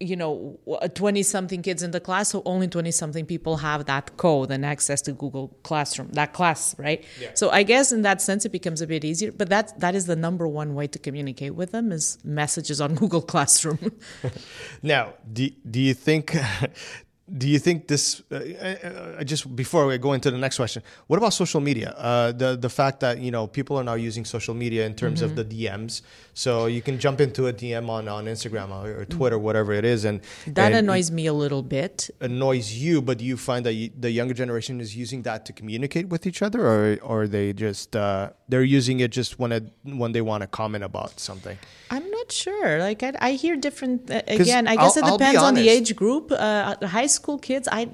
you 0.00 0.16
know 0.16 0.58
20 0.94 1.22
something 1.22 1.60
kids 1.62 1.82
in 1.82 1.90
the 1.90 2.00
class 2.00 2.30
so 2.30 2.42
only 2.46 2.66
20 2.66 2.90
something 2.90 3.26
people 3.26 3.58
have 3.58 3.84
that 3.84 4.16
code 4.16 4.50
and 4.50 4.64
access 4.64 5.02
to 5.02 5.12
google 5.12 5.48
classroom 5.62 6.08
that 6.12 6.32
class 6.32 6.74
right? 6.78 7.04
So 7.34 7.50
i 7.50 7.62
guess 7.62 7.92
in 7.92 8.02
that 8.02 8.22
sense 8.22 8.46
it 8.46 8.52
becomes 8.52 8.80
a 8.80 8.86
bit 8.86 9.04
easier 9.04 9.30
but 9.30 9.50
that 9.50 9.78
that 9.78 9.94
is 9.94 10.06
the 10.06 10.16
number 10.16 10.48
one 10.48 10.74
way 10.74 10.86
to 10.86 10.98
communicate 10.98 11.54
with 11.54 11.72
them 11.72 11.92
is 11.92 12.18
messages 12.24 12.80
on 12.80 12.94
google 13.00 13.22
classroom. 13.22 13.78
Now, 14.82 15.14
do, 15.30 15.50
do 15.70 15.80
you 15.80 15.94
think 15.94 16.36
do 17.36 17.48
you 17.48 17.58
think 17.58 17.86
this 17.86 18.22
uh, 18.32 18.34
uh, 18.34 19.18
uh, 19.18 19.24
just 19.24 19.54
before 19.54 19.86
we 19.86 19.96
go 19.98 20.12
into 20.12 20.30
the 20.30 20.38
next 20.38 20.56
question 20.56 20.82
what 21.06 21.16
about 21.16 21.32
social 21.32 21.60
media? 21.60 21.90
Uh, 21.90 22.32
the 22.32 22.56
the 22.56 22.68
fact 22.68 23.00
that 23.00 23.18
you 23.18 23.30
know 23.30 23.46
people 23.46 23.76
are 23.78 23.84
now 23.84 23.94
using 23.94 24.24
social 24.24 24.54
media 24.54 24.84
in 24.86 24.94
terms 24.94 25.22
of 25.22 25.36
the 25.36 25.44
DMs 25.44 26.02
so 26.34 26.66
you 26.66 26.82
can 26.82 26.98
jump 26.98 27.20
into 27.20 27.46
a 27.46 27.52
DM 27.52 27.88
on 27.88 28.08
on 28.08 28.24
Instagram 28.24 28.70
or, 28.70 29.02
or 29.02 29.04
Twitter 29.04 29.38
whatever 29.38 29.72
it 29.72 29.84
is 29.84 30.04
and 30.04 30.20
that 30.46 30.72
and 30.72 30.74
annoys 30.74 31.10
me 31.10 31.26
a 31.26 31.32
little 31.32 31.62
bit. 31.62 32.10
Annoys 32.20 32.72
you 32.72 33.00
but 33.00 33.18
do 33.18 33.24
you 33.24 33.36
find 33.36 33.64
that 33.66 33.74
you, 33.74 33.90
the 33.98 34.10
younger 34.10 34.34
generation 34.34 34.80
is 34.80 34.96
using 34.96 35.22
that 35.22 35.46
to 35.46 35.52
communicate 35.52 36.08
with 36.08 36.26
each 36.26 36.42
other 36.42 36.66
or 36.66 36.98
or 37.02 37.26
they 37.28 37.52
just 37.52 37.94
uh, 37.94 38.30
they're 38.48 38.62
using 38.62 39.00
it 39.00 39.10
just 39.10 39.38
when 39.38 39.52
it 39.52 39.72
when 39.84 40.12
they 40.12 40.20
want 40.20 40.42
to 40.42 40.46
comment 40.46 40.84
about 40.84 41.20
something? 41.20 41.58
I'm 41.90 42.09
not 42.30 42.44
sure 42.44 42.78
like 42.78 43.02
i, 43.02 43.12
I 43.28 43.32
hear 43.32 43.56
different 43.56 44.10
uh, 44.10 44.22
again 44.26 44.68
i 44.68 44.76
guess 44.76 44.96
it 44.96 45.04
I'll 45.04 45.18
be 45.18 45.24
depends 45.24 45.42
on 45.42 45.54
the 45.54 45.68
age 45.68 45.96
group 45.96 46.32
uh, 46.32 46.86
high 46.86 47.06
school 47.08 47.38
kids 47.38 47.68
i 47.80 47.88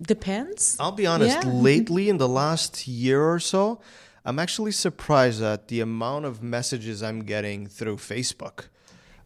depends 0.00 0.76
I'll 0.80 0.92
be 0.92 1.06
honest, 1.06 1.38
Yeah. 1.44 1.52
lately 1.70 2.08
in 2.08 2.18
the 2.18 2.28
last 2.28 2.88
year 2.88 3.22
or 3.34 3.38
so, 3.38 3.80
I'm 4.24 4.38
actually 4.38 4.72
surprised 4.72 5.40
at 5.42 5.68
the 5.68 5.80
amount 5.80 6.24
of 6.24 6.42
messages 6.42 7.02
I'm 7.02 7.20
getting 7.34 7.68
through 7.68 7.98
Facebook. 7.98 8.58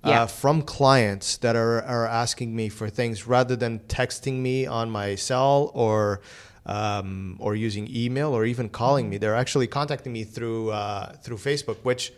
Yeah. 0.05 0.23
Uh, 0.23 0.27
from 0.27 0.63
clients 0.63 1.39
that 1.39 1.57
are, 1.57 1.83
are 1.83 2.07
asking 2.07 2.55
me 2.55 2.69
for 2.69 2.91
things 2.91 3.27
rather 3.27 3.57
than 3.57 3.81
texting 3.89 4.37
me 4.49 4.67
on 4.67 4.91
my 4.91 5.17
cell 5.17 5.71
or 5.75 6.21
um, 6.67 7.37
or 7.41 7.55
using 7.57 7.89
email 7.91 8.31
or 8.37 8.45
even 8.45 8.69
calling 8.69 9.09
me. 9.11 9.17
They're 9.19 9.35
actually 9.45 9.69
contacting 9.79 10.13
me 10.13 10.25
through 10.25 10.71
uh, 10.71 11.13
through 11.25 11.39
Facebook, 11.39 11.79
which 11.83 12.13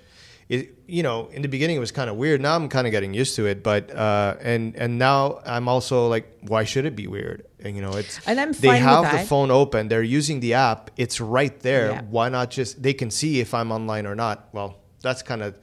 it, 0.48 0.74
you 0.86 1.02
know 1.02 1.28
in 1.32 1.42
the 1.42 1.48
beginning 1.48 1.76
it 1.76 1.80
was 1.80 1.92
kind 1.92 2.08
of 2.08 2.16
weird. 2.16 2.40
Now 2.40 2.54
I'm 2.54 2.68
kind 2.68 2.86
of 2.86 2.90
getting 2.90 3.14
used 3.14 3.36
to 3.36 3.46
it, 3.46 3.62
but 3.62 3.94
uh, 3.94 4.36
and 4.40 4.74
and 4.76 4.98
now 4.98 5.40
I'm 5.44 5.68
also 5.68 6.08
like, 6.08 6.38
why 6.42 6.64
should 6.64 6.86
it 6.86 6.96
be 6.96 7.06
weird? 7.06 7.44
And 7.60 7.76
you 7.76 7.82
know, 7.82 7.92
it's 7.92 8.20
And 8.26 8.40
I'm 8.40 8.52
they 8.52 8.78
have 8.78 9.10
the 9.12 9.26
phone 9.26 9.50
open. 9.50 9.88
They're 9.88 10.02
using 10.02 10.40
the 10.40 10.54
app. 10.54 10.90
It's 10.96 11.20
right 11.20 11.58
there. 11.60 11.90
Yeah. 11.90 12.02
Why 12.08 12.28
not 12.28 12.50
just 12.50 12.82
they 12.82 12.94
can 12.94 13.10
see 13.10 13.40
if 13.40 13.52
I'm 13.52 13.72
online 13.72 14.06
or 14.06 14.14
not? 14.14 14.48
Well, 14.52 14.78
that's 15.02 15.22
kind 15.22 15.42
of 15.42 15.58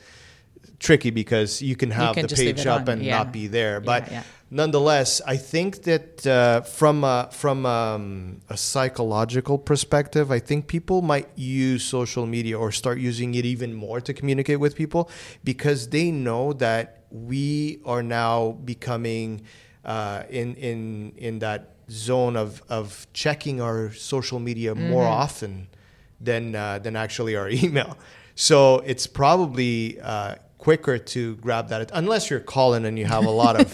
tricky 0.80 1.10
because 1.10 1.62
you 1.62 1.76
can 1.76 1.92
have 1.92 2.16
can 2.16 2.28
the 2.28 2.36
page 2.36 2.66
up 2.66 2.88
and 2.88 3.04
yeah. 3.04 3.18
not 3.18 3.32
be 3.32 3.48
there. 3.48 3.80
But 3.80 4.12
yeah. 4.12 4.24
nonetheless, 4.50 5.22
I 5.26 5.38
think 5.38 5.84
that 5.84 6.26
uh, 6.26 6.62
from 6.62 7.04
a, 7.04 7.30
from 7.32 7.66
um, 7.66 8.42
a 8.50 8.58
psychological 8.58 9.58
perspective, 9.58 10.32
I 10.32 10.40
think 10.40 10.68
people 10.68 11.02
might 11.02 11.30
use 11.36 11.84
social 11.84 12.26
media 12.26 12.58
or 12.58 12.72
start 12.72 13.00
using 13.00 13.36
it 13.36 13.46
even 13.46 13.74
more 13.74 14.02
to 14.02 14.14
communicate 14.14 14.60
with 14.60 14.76
people 14.76 15.10
because 15.44 15.90
they 15.90 16.12
know 16.12 16.54
that 16.54 17.04
we 17.12 17.80
are 17.86 18.04
now 18.04 18.52
becoming 18.66 19.42
uh, 19.86 20.24
in 20.30 20.56
in 20.56 21.14
in 21.18 21.40
that 21.40 21.76
zone 21.90 22.36
of 22.36 22.62
of 22.70 23.08
checking 23.14 23.62
our 23.62 23.92
social 23.94 24.40
media 24.40 24.74
more 24.74 25.04
Mm-hmm. 25.04 25.24
often 25.24 25.68
than 26.20 26.56
uh, 26.56 26.80
than 26.80 26.96
actually 26.96 27.36
our 27.36 27.50
email. 27.64 27.98
So 28.36 28.80
it's 28.80 29.08
probably 29.08 30.00
uh, 30.02 30.36
quicker 30.66 30.98
to 30.98 31.36
grab 31.36 31.70
that 31.70 31.92
unless 31.94 32.32
you're 32.32 32.40
calling 32.40 32.86
and 32.86 32.98
you 32.98 33.06
have 33.06 33.24
a 33.24 33.30
lot 33.30 33.56
of 33.56 33.72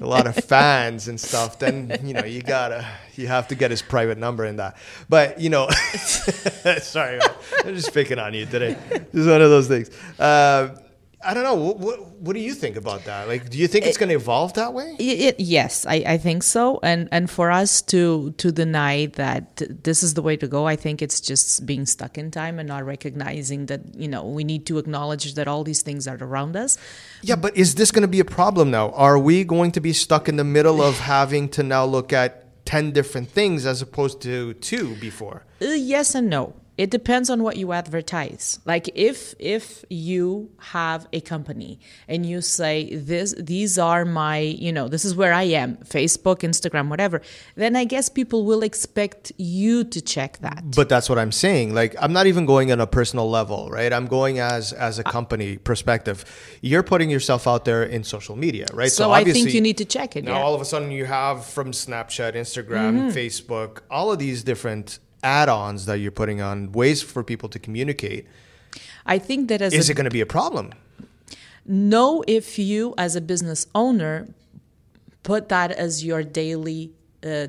a 0.00 0.06
lot 0.06 0.24
of 0.28 0.36
fans 0.36 1.08
and 1.08 1.20
stuff. 1.20 1.58
Then 1.58 1.98
you 2.04 2.14
know 2.14 2.24
you 2.24 2.42
gotta 2.42 2.86
you 3.16 3.26
have 3.26 3.48
to 3.48 3.56
get 3.56 3.72
his 3.72 3.82
private 3.82 4.18
number 4.18 4.44
in 4.44 4.54
that. 4.58 4.76
But 5.08 5.40
you 5.40 5.50
know, 5.50 5.68
sorry. 6.78 7.18
I'm 7.64 7.74
just 7.74 7.92
picking 7.92 8.20
on 8.20 8.34
you 8.34 8.46
today. 8.46 8.76
It's 8.92 9.26
one 9.26 9.42
of 9.42 9.50
those 9.50 9.66
things. 9.66 9.90
Uh, 10.16 10.76
I 11.24 11.34
don't 11.34 11.44
know. 11.44 11.54
What, 11.54 11.78
what, 11.78 12.06
what 12.20 12.32
do 12.34 12.40
you 12.40 12.54
think 12.54 12.76
about 12.76 13.04
that? 13.04 13.28
Like, 13.28 13.48
do 13.50 13.58
you 13.58 13.68
think 13.68 13.86
it's 13.86 13.96
going 13.96 14.08
to 14.08 14.14
evolve 14.16 14.54
that 14.54 14.72
way? 14.74 14.96
It, 14.98 15.20
it- 15.20 15.40
yes, 15.40 15.86
I, 15.86 15.96
I 16.06 16.18
think 16.18 16.42
so. 16.42 16.80
And 16.82 17.08
and 17.12 17.30
for 17.30 17.50
us 17.50 17.80
to 17.82 18.32
to 18.38 18.50
deny 18.52 19.06
that 19.06 19.62
this 19.84 20.02
is 20.02 20.14
the 20.14 20.22
way 20.22 20.36
to 20.36 20.48
go, 20.48 20.66
I 20.66 20.76
think 20.76 21.00
it's 21.02 21.20
just 21.20 21.64
being 21.66 21.86
stuck 21.86 22.18
in 22.18 22.30
time 22.30 22.58
and 22.58 22.68
not 22.68 22.84
recognizing 22.84 23.66
that 23.66 23.80
you 23.94 24.08
know 24.08 24.24
we 24.24 24.44
need 24.44 24.66
to 24.66 24.78
acknowledge 24.78 25.34
that 25.34 25.46
all 25.48 25.64
these 25.64 25.82
things 25.82 26.08
are 26.08 26.16
around 26.20 26.56
us. 26.56 26.78
Yeah, 27.22 27.36
but 27.36 27.56
is 27.56 27.74
this 27.76 27.90
going 27.90 28.02
to 28.02 28.08
be 28.08 28.20
a 28.20 28.24
problem 28.24 28.70
now? 28.70 28.90
Are 28.90 29.18
we 29.18 29.44
going 29.44 29.72
to 29.72 29.80
be 29.80 29.92
stuck 29.92 30.28
in 30.28 30.36
the 30.36 30.44
middle 30.44 30.82
of 30.82 30.98
having 31.16 31.48
to 31.50 31.62
now 31.62 31.84
look 31.84 32.12
at 32.12 32.64
10 32.64 32.92
different 32.92 33.28
things 33.28 33.66
as 33.66 33.82
opposed 33.82 34.20
to 34.22 34.54
two 34.54 34.94
before? 34.96 35.44
Uh, 35.60 35.66
yes 35.66 36.14
and 36.14 36.28
no. 36.30 36.54
It 36.82 36.90
depends 36.90 37.30
on 37.30 37.44
what 37.44 37.56
you 37.56 37.70
advertise. 37.72 38.58
Like 38.64 38.90
if 38.96 39.36
if 39.38 39.84
you 39.88 40.50
have 40.58 41.06
a 41.12 41.20
company 41.20 41.78
and 42.08 42.26
you 42.26 42.40
say 42.40 42.96
this 42.96 43.36
these 43.38 43.78
are 43.78 44.04
my 44.04 44.38
you 44.38 44.72
know 44.72 44.88
this 44.88 45.04
is 45.04 45.14
where 45.14 45.32
i 45.32 45.44
am 45.44 45.76
facebook 45.98 46.38
instagram 46.48 46.88
whatever 46.88 47.20
then 47.54 47.76
i 47.76 47.84
guess 47.84 48.08
people 48.08 48.44
will 48.44 48.62
expect 48.64 49.30
you 49.36 49.84
to 49.84 50.00
check 50.00 50.38
that. 50.38 50.62
But 50.74 50.88
that's 50.88 51.08
what 51.08 51.18
i'm 51.20 51.30
saying. 51.30 51.72
Like 51.72 51.94
i'm 52.02 52.12
not 52.12 52.26
even 52.26 52.46
going 52.46 52.72
on 52.72 52.80
a 52.80 52.86
personal 52.98 53.30
level 53.30 53.70
right? 53.70 53.92
I'm 53.92 54.08
going 54.18 54.40
as 54.40 54.72
as 54.72 54.98
a 54.98 55.04
company 55.04 55.58
perspective. 55.58 56.24
You're 56.62 56.82
putting 56.82 57.10
yourself 57.10 57.46
out 57.46 57.64
there 57.64 57.84
in 57.84 58.02
social 58.02 58.34
media 58.34 58.66
right? 58.72 58.90
So, 58.90 59.12
i 59.12 59.22
think 59.24 59.54
you 59.54 59.60
need 59.60 59.78
to 59.78 59.84
check 59.84 60.16
it 60.16 60.24
now 60.24 60.32
yeah. 60.32 60.42
all 60.42 60.54
of 60.54 60.60
a 60.60 60.64
sudden 60.64 60.90
you 60.90 61.04
have 61.04 61.44
from 61.44 61.70
snapchat 61.70 62.32
instagram 62.44 62.92
mm-hmm. 62.94 63.18
facebook 63.20 63.72
all 63.90 64.10
of 64.12 64.18
these 64.18 64.42
different 64.42 64.98
add-ons 65.22 65.86
that 65.86 65.98
you're 65.98 66.10
putting 66.10 66.40
on 66.40 66.72
ways 66.72 67.02
for 67.02 67.22
people 67.22 67.48
to 67.48 67.58
communicate 67.58 68.26
i 69.06 69.18
think 69.18 69.48
that 69.48 69.62
as 69.62 69.72
is 69.72 69.88
a, 69.88 69.92
it 69.92 69.94
going 69.94 70.04
to 70.04 70.10
be 70.10 70.20
a 70.20 70.26
problem 70.26 70.72
know 71.64 72.24
if 72.26 72.58
you 72.58 72.94
as 72.98 73.14
a 73.16 73.20
business 73.20 73.66
owner 73.74 74.28
put 75.22 75.48
that 75.48 75.70
as 75.70 76.04
your 76.04 76.22
daily 76.22 76.92
uh, 77.24 77.46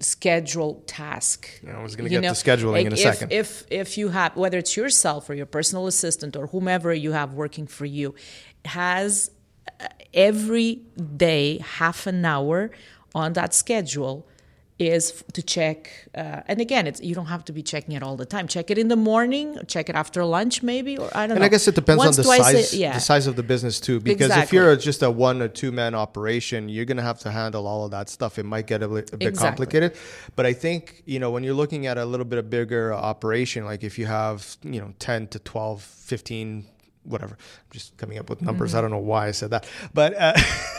schedule 0.00 0.82
task. 0.86 1.60
Yeah, 1.64 1.78
I 1.78 1.82
was 1.82 1.96
going 1.96 2.04
to 2.04 2.10
get 2.10 2.22
know, 2.22 2.34
to 2.34 2.34
scheduling 2.34 2.72
like 2.72 2.86
in 2.86 2.92
a 2.92 2.96
if, 2.96 3.00
second. 3.00 3.32
If 3.32 3.64
if 3.70 3.98
you 3.98 4.08
have 4.08 4.36
whether 4.36 4.58
it's 4.58 4.76
yourself 4.76 5.30
or 5.30 5.34
your 5.34 5.46
personal 5.46 5.86
assistant 5.86 6.36
or 6.36 6.48
whomever 6.48 6.92
you 6.92 7.12
have 7.12 7.34
working 7.34 7.66
for 7.66 7.86
you, 7.86 8.14
has 8.64 9.30
uh, 9.80 9.86
every 10.12 10.82
day 11.16 11.58
half 11.58 12.06
an 12.06 12.24
hour 12.24 12.70
on 13.14 13.34
that 13.34 13.54
schedule 13.54 14.26
is 14.78 15.22
to 15.32 15.40
check 15.40 16.08
uh, 16.16 16.40
and 16.48 16.60
again 16.60 16.86
it's 16.88 17.00
you 17.00 17.14
don't 17.14 17.26
have 17.26 17.44
to 17.44 17.52
be 17.52 17.62
checking 17.62 17.94
it 17.94 18.02
all 18.02 18.16
the 18.16 18.26
time 18.26 18.48
check 18.48 18.72
it 18.72 18.78
in 18.78 18.88
the 18.88 18.96
morning 18.96 19.56
check 19.68 19.88
it 19.88 19.94
after 19.94 20.24
lunch 20.24 20.64
maybe 20.64 20.98
or 20.98 21.08
i 21.14 21.28
don't 21.28 21.32
and 21.32 21.40
know 21.40 21.46
i 21.46 21.48
guess 21.48 21.68
it 21.68 21.76
depends 21.76 21.98
Once, 21.98 22.18
on 22.18 22.24
the 22.24 22.42
size 22.42 22.74
yeah. 22.74 22.94
the 22.94 23.00
size 23.00 23.28
of 23.28 23.36
the 23.36 23.44
business 23.44 23.78
too 23.78 24.00
because 24.00 24.26
exactly. 24.26 24.42
if 24.42 24.52
you're 24.52 24.74
just 24.74 25.04
a 25.04 25.10
one 25.10 25.40
or 25.40 25.46
two 25.46 25.70
man 25.70 25.94
operation 25.94 26.68
you're 26.68 26.84
going 26.84 26.96
to 26.96 27.04
have 27.04 27.20
to 27.20 27.30
handle 27.30 27.68
all 27.68 27.84
of 27.84 27.92
that 27.92 28.08
stuff 28.08 28.36
it 28.36 28.44
might 28.44 28.66
get 28.66 28.82
a, 28.82 28.86
a 28.86 28.88
bit 28.88 29.12
exactly. 29.12 29.36
complicated 29.36 29.96
but 30.34 30.44
i 30.44 30.52
think 30.52 31.02
you 31.06 31.20
know 31.20 31.30
when 31.30 31.44
you're 31.44 31.54
looking 31.54 31.86
at 31.86 31.96
a 31.96 32.04
little 32.04 32.26
bit 32.26 32.40
of 32.40 32.50
bigger 32.50 32.92
operation 32.92 33.64
like 33.64 33.84
if 33.84 33.96
you 33.96 34.06
have 34.06 34.56
you 34.62 34.80
know 34.80 34.92
10 34.98 35.28
to 35.28 35.38
12 35.38 35.82
15 35.82 36.66
whatever. 37.04 37.34
I'm 37.34 37.70
just 37.70 37.96
coming 37.96 38.18
up 38.18 38.28
with 38.28 38.42
numbers. 38.42 38.70
Mm-hmm. 38.70 38.78
I 38.78 38.80
don't 38.80 38.90
know 38.90 38.98
why 38.98 39.28
I 39.28 39.30
said 39.30 39.50
that, 39.50 39.68
but 39.92 40.14
uh, 40.14 40.32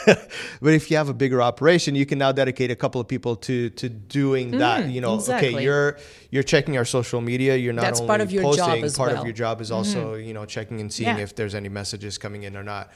but 0.61 0.73
if 0.73 0.91
you 0.91 0.97
have 0.97 1.09
a 1.09 1.13
bigger 1.13 1.41
operation, 1.41 1.95
you 1.95 2.05
can 2.05 2.17
now 2.17 2.31
dedicate 2.31 2.71
a 2.71 2.75
couple 2.75 2.99
of 2.99 3.07
people 3.07 3.35
to 3.37 3.69
to 3.71 3.89
doing 3.89 4.51
mm, 4.51 4.59
that. 4.59 4.89
You 4.89 5.01
know, 5.01 5.15
exactly. 5.15 5.55
okay, 5.55 5.63
you're 5.63 5.97
you're 6.31 6.43
checking 6.43 6.77
our 6.77 6.85
social 6.85 7.21
media. 7.21 7.55
You're 7.55 7.73
not 7.73 7.83
That's 7.83 7.99
only 7.99 8.09
part 8.09 8.21
of 8.21 8.31
your 8.31 8.43
posting. 8.43 8.65
Job 8.65 8.83
as 8.83 8.97
part 8.97 9.11
well. 9.11 9.21
of 9.21 9.25
your 9.25 9.33
job 9.33 9.61
is 9.61 9.71
also 9.71 10.15
mm-hmm. 10.15 10.27
you 10.27 10.33
know 10.33 10.45
checking 10.45 10.81
and 10.81 10.91
seeing 10.91 11.17
yeah. 11.17 11.23
if 11.23 11.35
there's 11.35 11.55
any 11.55 11.69
messages 11.69 12.17
coming 12.17 12.43
in 12.43 12.57
or 12.57 12.63
not. 12.63 12.91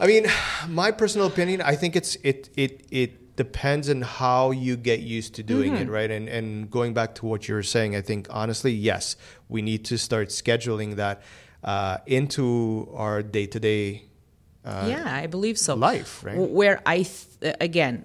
I 0.00 0.06
mean, 0.06 0.26
my 0.68 0.90
personal 0.90 1.26
opinion, 1.26 1.60
I 1.60 1.74
think 1.74 1.96
it's 1.96 2.16
it 2.22 2.50
it 2.56 2.86
it 2.90 3.36
depends 3.36 3.88
on 3.88 4.02
how 4.02 4.50
you 4.50 4.76
get 4.76 5.00
used 5.00 5.34
to 5.36 5.42
doing 5.42 5.72
mm-hmm. 5.72 5.82
it, 5.82 5.90
right? 5.90 6.10
And 6.10 6.28
and 6.28 6.70
going 6.70 6.94
back 6.94 7.14
to 7.16 7.26
what 7.26 7.48
you 7.48 7.54
were 7.54 7.62
saying, 7.62 7.96
I 7.96 8.00
think 8.00 8.26
honestly, 8.30 8.72
yes, 8.72 9.16
we 9.48 9.62
need 9.62 9.84
to 9.86 9.98
start 9.98 10.28
scheduling 10.28 10.96
that 10.96 11.22
uh, 11.68 11.98
into 12.06 12.88
our 12.94 13.22
day 13.22 13.46
to 13.46 13.60
day. 13.60 14.04
Yeah, 14.64 15.06
I 15.06 15.26
believe 15.26 15.58
so. 15.58 15.74
Life, 15.74 16.24
right? 16.24 16.36
Where 16.36 16.80
I 16.84 16.98
th- 17.04 17.56
again, 17.60 18.04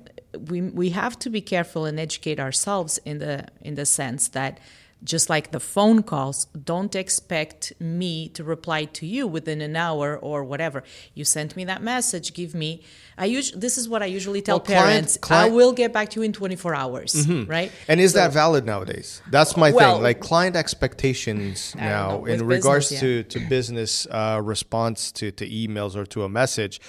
we 0.49 0.61
we 0.61 0.89
have 0.91 1.17
to 1.19 1.29
be 1.29 1.41
careful 1.41 1.85
and 1.85 1.99
educate 1.99 2.39
ourselves 2.39 2.99
in 3.05 3.19
the 3.19 3.35
in 3.61 3.75
the 3.75 3.85
sense 3.85 4.29
that 4.29 4.59
just 5.03 5.29
like 5.29 5.51
the 5.51 5.59
phone 5.59 6.03
calls, 6.03 6.45
don't 6.45 6.95
expect 6.95 7.73
me 7.79 8.29
to 8.29 8.43
reply 8.43 8.85
to 8.85 9.05
you 9.05 9.27
within 9.27 9.61
an 9.61 9.75
hour 9.75 10.17
or 10.17 10.43
whatever. 10.43 10.83
You 11.13 11.25
sent 11.25 11.55
me 11.55 11.65
that 11.65 11.81
message, 11.81 12.33
give 12.33 12.53
me. 12.53 12.83
I 13.17 13.25
usually 13.25 13.59
this 13.59 13.77
is 13.77 13.87
what 13.89 14.01
I 14.01 14.07
usually 14.07 14.41
tell 14.41 14.57
well, 14.57 14.65
parents. 14.65 15.17
Client, 15.17 15.51
I 15.51 15.55
will 15.55 15.73
get 15.73 15.93
back 15.93 16.09
to 16.11 16.19
you 16.19 16.23
in 16.23 16.33
24 16.33 16.73
hours, 16.75 17.13
mm-hmm. 17.13 17.49
right? 17.49 17.71
And 17.87 17.99
is 17.99 18.13
so, 18.13 18.19
that 18.19 18.33
valid 18.33 18.65
nowadays? 18.65 19.21
That's 19.29 19.55
my 19.57 19.71
well, 19.71 19.95
thing. 19.95 20.03
Like 20.03 20.19
client 20.19 20.55
expectations 20.55 21.75
now 21.75 22.17
know, 22.17 22.25
in 22.25 22.45
regards 22.45 22.91
yeah. 22.91 22.99
to 23.01 23.23
to 23.23 23.39
business 23.39 24.07
uh, 24.09 24.41
response 24.43 25.11
to 25.13 25.31
to 25.31 25.47
emails 25.47 25.95
or 25.95 26.05
to 26.07 26.23
a 26.23 26.29
message, 26.29 26.79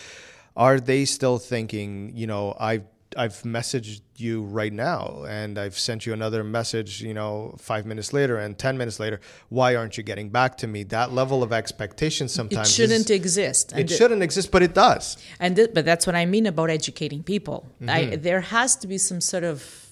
are 0.57 0.79
they 0.81 1.05
still 1.05 1.39
thinking, 1.39 2.13
you 2.15 2.27
know, 2.27 2.57
I've 2.59 2.85
I've 3.17 3.43
messaged 3.43 4.01
you 4.17 4.43
right 4.45 4.73
now 4.73 5.25
and 5.29 5.59
I've 5.59 5.79
sent 5.79 6.07
you 6.07 6.13
another 6.13 6.45
message, 6.45 7.03
you 7.03 7.15
know, 7.15 7.55
five 7.59 7.87
minutes 7.87 8.13
later 8.13 8.39
and 8.39 8.57
10 8.57 8.79
minutes 8.79 9.01
later. 9.01 9.21
Why 9.49 9.75
aren't 9.75 9.97
you 9.97 10.03
getting 10.03 10.31
back 10.31 10.57
to 10.59 10.67
me? 10.67 10.85
That 10.85 11.13
level 11.13 11.43
of 11.43 11.53
expectation 11.53 12.29
sometimes 12.29 12.69
it 12.69 12.73
shouldn't 12.73 13.11
is, 13.11 13.17
exist. 13.17 13.73
It, 13.73 13.91
it 13.91 13.95
shouldn't 13.95 14.23
exist, 14.23 14.51
but 14.51 14.63
it 14.63 14.75
does. 14.75 15.17
And 15.41 15.57
th- 15.57 15.71
but 15.75 15.85
that's 15.85 16.07
what 16.07 16.17
I 16.17 16.27
mean 16.27 16.47
about 16.47 16.71
educating 16.71 17.23
people. 17.23 17.67
Mm-hmm. 17.81 17.91
I, 17.91 18.17
there 18.17 18.41
has 18.41 18.77
to 18.77 18.87
be 18.87 18.99
some 18.99 19.21
sort 19.21 19.45
of 19.45 19.84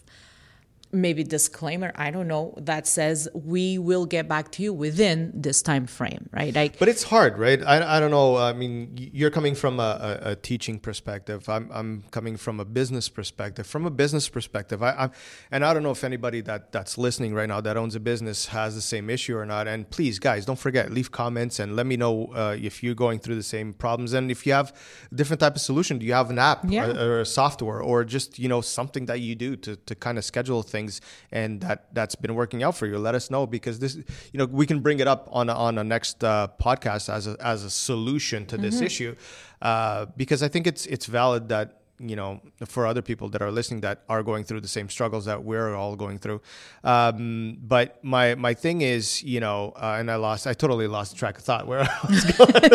maybe 0.93 1.25
disclaimer 1.25 1.93
i 1.97 2.11
don't 2.11 2.29
know 2.29 2.55
that 2.59 2.87
says 2.87 3.29
we 3.35 3.79
will 3.79 4.07
get 4.07 4.29
back 4.29 4.53
to 4.53 4.63
you 4.63 4.73
within 4.73 5.33
this 5.35 5.63
time 5.63 5.87
frame 5.87 6.29
right? 6.33 6.55
Like 6.55 6.79
but 6.79 6.89
it's 6.89 7.03
hard 7.03 7.39
right? 7.39 7.63
I, 7.63 7.97
I 7.97 8.01
don't 8.01 8.11
know 8.11 8.37
i 8.37 8.53
mean 8.53 8.91
you're 8.95 9.31
coming 9.31 9.55
from 9.55 9.81
a, 9.81 10.21
a, 10.23 10.31
a 10.33 10.37
teaching 10.37 10.79
perspective. 10.79 11.49
I'm, 11.49 11.71
I'm 11.73 12.05
coming 12.11 12.37
from 12.37 12.61
a 12.61 12.65
business 12.65 13.09
perspective. 13.09 13.67
From 13.67 13.87
a 13.87 13.91
business 13.91 14.29
perspective 14.29 14.83
I, 14.83 15.05
am 15.05 15.11
and 15.51 15.65
i 15.65 15.73
don't 15.73 15.83
know 15.83 15.91
if 15.91 16.05
anybody 16.05 16.41
that 16.43 16.73
that's 16.73 16.99
listening 16.99 17.35
right 17.35 17.49
now 17.49 17.61
that 17.61 17.77
owns 17.77 17.95
a 17.95 18.01
business 18.01 18.47
has 18.47 18.75
the 18.75 18.83
same 18.83 19.09
issue 19.09 19.37
or 19.37 19.47
not. 19.47 19.69
And 19.69 19.89
please 19.89 20.19
guys 20.19 20.45
don't 20.45 20.59
forget 20.59 20.93
leave 20.93 21.11
comments 21.11 21.59
and 21.59 21.77
let 21.77 21.87
me 21.87 21.97
know 21.97 22.27
uh, 22.35 22.57
if 22.61 22.83
you're 22.83 22.95
going 22.95 23.19
through 23.19 23.37
the 23.37 23.43
same 23.43 23.73
problems. 23.73 24.13
And 24.13 24.31
if 24.31 24.47
you 24.47 24.53
have 24.53 24.75
a 25.11 25.15
different 25.15 25.41
type 25.41 25.57
of 25.57 25.63
solution 25.63 25.99
do 25.99 26.07
you 26.07 26.13
have 26.13 26.31
an 26.31 26.39
app 26.39 26.65
yeah. 26.69 26.87
or, 26.87 27.11
or 27.11 27.21
a 27.21 27.27
software 27.27 27.81
or 27.81 28.05
just 28.05 28.39
you 28.39 28.49
know 28.49 28.61
something 28.61 29.07
that 29.07 29.21
you 29.21 29.35
do 29.35 29.57
to, 29.57 29.77
to 29.77 29.95
kind 29.95 30.19
of 30.19 30.25
schedule 30.25 30.63
things 30.63 30.82
things 30.83 31.01
and 31.31 31.61
that 31.61 31.87
that's 31.93 32.15
been 32.15 32.35
working 32.35 32.63
out 32.63 32.77
for 32.77 32.87
you. 32.87 32.99
Let 32.99 33.15
us 33.15 33.31
know 33.31 33.47
because 33.47 33.79
this 33.79 33.97
you 33.97 34.39
know 34.39 34.47
we 34.47 34.67
can 34.67 34.81
bring 34.81 35.01
it 35.01 35.09
up 35.09 35.29
on 35.33 35.49
on 35.49 35.79
a 35.79 35.85
next 35.85 36.23
uh, 36.25 36.49
podcast 36.61 37.13
as 37.13 37.27
a, 37.27 37.37
as 37.41 37.65
a 37.65 37.71
solution 37.71 38.47
to 38.47 38.57
this 38.57 38.77
mm-hmm. 38.77 38.85
issue 38.85 39.17
uh, 39.61 40.07
because 40.17 40.43
i 40.43 40.49
think 40.49 40.67
it's 40.67 40.87
it's 40.87 41.07
valid 41.07 41.49
that 41.49 41.79
you 41.99 42.17
know 42.17 42.41
for 42.67 42.87
other 42.87 43.03
people 43.03 43.29
that 43.29 43.43
are 43.43 43.53
listening 43.53 43.81
that 43.83 44.03
are 44.09 44.23
going 44.23 44.45
through 44.45 44.61
the 44.61 44.69
same 44.69 44.89
struggles 44.89 45.25
that 45.27 45.45
we're 45.45 45.75
all 45.75 45.95
going 45.95 46.19
through. 46.19 46.41
Um, 46.83 47.59
but 47.63 48.03
my 48.03 48.35
my 48.35 48.55
thing 48.55 48.83
is 48.83 49.23
you 49.23 49.41
know 49.41 49.73
uh, 49.77 49.99
and 49.99 50.11
i 50.11 50.17
lost 50.17 50.47
i 50.47 50.55
totally 50.55 50.89
lost 50.89 51.17
track 51.17 51.39
of 51.39 51.45
thought 51.45 51.67
where 51.67 51.81
i 52.03 52.07
was 52.09 52.25
going. 52.37 52.53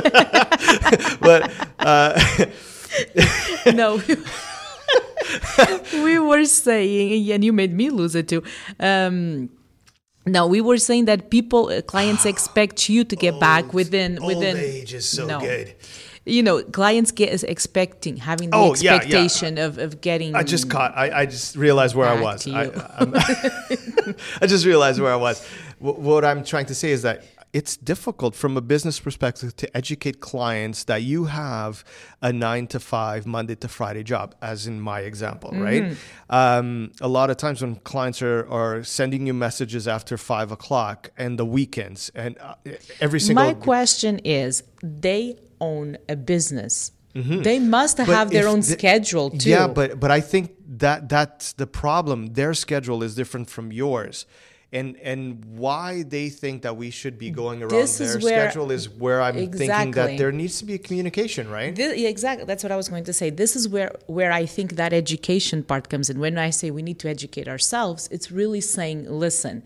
But 1.28 1.42
uh, 1.80 2.14
no 3.82 4.02
we 5.94 6.20
were 6.20 6.46
saying, 6.46 7.32
and 7.32 7.44
you 7.44 7.54
made 7.54 7.74
me 7.74 7.90
lose 7.90 8.16
it 8.16 8.28
too. 8.28 8.44
Um, 8.80 9.50
no, 10.26 10.46
we 10.46 10.62
were 10.62 10.78
saying 10.78 11.06
that 11.06 11.30
people, 11.30 11.70
uh, 11.70 11.82
clients 11.82 12.26
expect 12.34 12.90
you 12.90 13.04
to 13.04 13.16
get 13.16 13.36
old, 13.36 13.42
back 13.42 13.74
within 13.74 14.24
within. 14.24 14.56
Old 14.56 14.66
age 14.66 14.94
is 14.94 15.08
so 15.08 15.26
no. 15.26 15.40
good. 15.40 15.76
You 16.26 16.44
know, 16.44 16.62
clients 16.62 17.12
get 17.12 17.30
is 17.30 17.46
expecting 17.46 18.18
having 18.18 18.50
the 18.50 18.58
oh, 18.58 18.72
expectation 18.72 19.56
yeah, 19.56 19.64
yeah. 19.64 19.68
Of, 19.68 19.78
of 19.78 20.02
getting. 20.02 20.36
I 20.36 20.44
just 20.44 20.70
caught. 20.70 20.92
I, 20.98 21.22
I 21.22 21.26
just 21.26 21.56
realized 21.56 21.96
where 21.96 22.10
I 22.10 22.20
was. 22.20 22.46
I, 22.46 22.70
I 24.42 24.46
just 24.46 24.66
realized 24.66 25.00
where 25.00 25.14
I 25.14 25.16
was. 25.16 25.46
What 25.80 26.26
I'm 26.26 26.44
trying 26.44 26.66
to 26.66 26.76
say 26.76 26.92
is 26.92 27.04
that 27.04 27.24
it's 27.58 27.76
difficult 27.76 28.36
from 28.36 28.56
a 28.56 28.62
business 28.62 29.00
perspective 29.00 29.56
to 29.56 29.66
educate 29.76 30.20
clients 30.20 30.84
that 30.84 31.02
you 31.02 31.26
have 31.26 31.84
a 32.22 32.32
nine 32.32 32.68
to 32.68 32.80
five, 32.80 33.26
Monday 33.26 33.56
to 33.56 33.68
Friday 33.68 34.04
job, 34.04 34.36
as 34.44 34.68
in 34.68 34.80
my 34.80 35.00
example, 35.00 35.50
mm-hmm. 35.50 35.64
right? 35.64 35.98
Um, 36.30 36.92
a 37.02 37.08
lot 37.08 37.32
of 37.32 37.38
times 37.38 37.64
when 37.64 37.78
clients 37.78 38.22
are, 38.22 38.48
are 38.48 38.84
sending 38.84 39.26
you 39.26 39.34
messages 39.34 39.88
after 39.88 40.20
five 40.20 40.52
o'clock 40.52 41.10
and 41.18 41.40
the 41.40 41.46
weekends 41.46 42.12
and 42.14 42.38
uh, 42.38 42.54
every 43.02 43.20
single. 43.20 43.44
My 43.44 43.56
question 43.56 44.20
is 44.20 44.64
they 44.84 45.40
own 45.60 45.98
a 46.08 46.16
business. 46.16 46.92
Mm-hmm. 47.16 47.42
They 47.42 47.58
must 47.58 47.98
but 47.98 48.06
have 48.06 48.30
their 48.30 48.48
own 48.48 48.60
the, 48.60 48.78
schedule 48.78 49.32
too. 49.32 49.50
Yeah, 49.50 49.68
but 49.68 50.00
but 50.00 50.12
I 50.12 50.22
think 50.22 50.54
that 50.84 51.10
that's 51.10 51.54
the 51.54 51.66
problem. 51.66 52.34
Their 52.34 52.54
schedule 52.54 53.02
is 53.02 53.16
different 53.16 53.50
from 53.50 53.72
yours 53.72 54.28
and 54.74 54.98
and 54.98 55.44
why 55.46 56.04
they 56.04 56.30
think 56.30 56.64
that 56.64 56.76
we 56.76 56.90
should 56.90 57.18
be 57.18 57.30
going 57.30 57.62
around 57.62 57.72
this 57.72 57.98
their 57.98 58.20
where, 58.20 58.50
schedule 58.50 58.70
is 58.70 58.90
where 58.90 59.22
I'm 59.22 59.38
exactly. 59.38 59.68
thinking 59.68 59.92
that 59.92 60.18
there 60.18 60.32
needs 60.32 60.60
to 60.60 60.66
be 60.66 60.74
a 60.74 60.78
communication, 60.78 61.50
right? 61.50 61.74
This, 61.74 61.98
yeah, 61.98 62.10
exactly. 62.10 62.46
That's 62.46 62.64
what 62.64 62.72
I 62.72 62.76
was 62.76 62.90
going 62.90 63.06
to 63.06 63.14
say. 63.14 63.30
This 63.30 63.56
is 63.56 63.70
where 63.70 63.96
where 64.08 64.32
I 64.32 64.46
think 64.46 64.74
that 64.74 64.92
education 64.92 65.64
part 65.64 65.90
comes 65.90 66.10
in. 66.10 66.20
When 66.20 66.38
I 66.38 66.50
say 66.50 66.70
we 66.72 66.82
need 66.82 67.00
to 67.00 67.10
educate 67.10 67.48
ourselves, 67.48 68.10
it's 68.12 68.30
really 68.30 68.62
saying, 68.62 69.10
listen, 69.10 69.64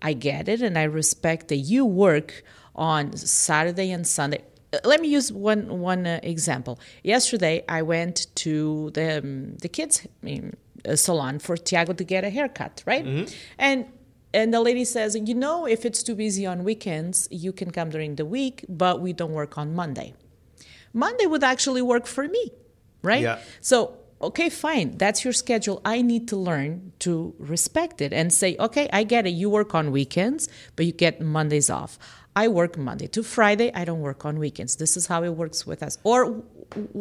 I 0.00 0.14
get 0.14 0.48
it, 0.48 0.62
and 0.62 0.78
I 0.78 0.84
respect 0.84 1.48
that 1.48 1.56
you 1.56 1.84
work 1.84 2.42
on 2.74 3.16
Saturday 3.16 3.90
and 3.90 4.06
Sunday. 4.06 4.44
Uh, 4.72 4.78
let 4.84 5.02
me 5.02 5.08
use 5.08 5.30
one 5.30 5.80
one 5.80 6.06
uh, 6.06 6.20
example. 6.22 6.80
Yesterday, 7.02 7.64
I 7.68 7.82
went 7.82 8.28
to 8.36 8.90
the 8.94 9.18
um, 9.18 9.56
the 9.58 9.68
kids. 9.68 10.06
Um, 10.26 10.52
salon 10.94 11.40
for 11.40 11.56
Tiago 11.56 11.92
to 11.92 12.04
get 12.04 12.22
a 12.24 12.30
haircut, 12.30 12.82
right? 12.86 13.04
Mm-hmm. 13.04 13.34
And 13.58 13.86
and 14.34 14.52
the 14.52 14.60
lady 14.60 14.84
says, 14.84 15.16
you 15.16 15.34
know, 15.34 15.66
if 15.66 15.84
it's 15.84 16.02
too 16.02 16.14
busy 16.14 16.44
on 16.46 16.64
weekends, 16.64 17.28
you 17.30 17.52
can 17.52 17.70
come 17.70 17.90
during 17.90 18.16
the 18.16 18.24
week, 18.24 18.64
but 18.68 19.00
we 19.00 19.12
don't 19.12 19.32
work 19.32 19.56
on 19.56 19.74
Monday. 19.74 20.14
Monday 20.92 21.26
would 21.26 21.44
actually 21.44 21.82
work 21.82 22.06
for 22.06 22.28
me, 22.28 22.52
right? 23.02 23.22
Yeah. 23.22 23.38
So, 23.60 23.98
okay, 24.20 24.48
fine. 24.48 24.96
That's 24.98 25.24
your 25.24 25.32
schedule. 25.32 25.80
I 25.84 26.02
need 26.02 26.28
to 26.28 26.36
learn 26.36 26.92
to 27.00 27.34
respect 27.38 28.00
it 28.00 28.12
and 28.12 28.32
say, 28.32 28.56
okay, 28.58 28.88
I 28.92 29.04
get 29.04 29.26
it. 29.26 29.30
You 29.30 29.48
work 29.50 29.74
on 29.74 29.92
weekends, 29.92 30.48
but 30.76 30.86
you 30.86 30.92
get 30.92 31.20
Mondays 31.20 31.70
off. 31.70 31.98
I 32.42 32.44
work 32.60 32.72
Monday 32.88 33.08
to 33.16 33.20
Friday. 33.36 33.68
I 33.80 33.82
don't 33.88 34.02
work 34.10 34.20
on 34.28 34.34
weekends. 34.46 34.72
This 34.84 34.92
is 34.98 35.04
how 35.12 35.20
it 35.28 35.34
works 35.42 35.58
with 35.70 35.80
us, 35.88 35.94
or 36.10 36.18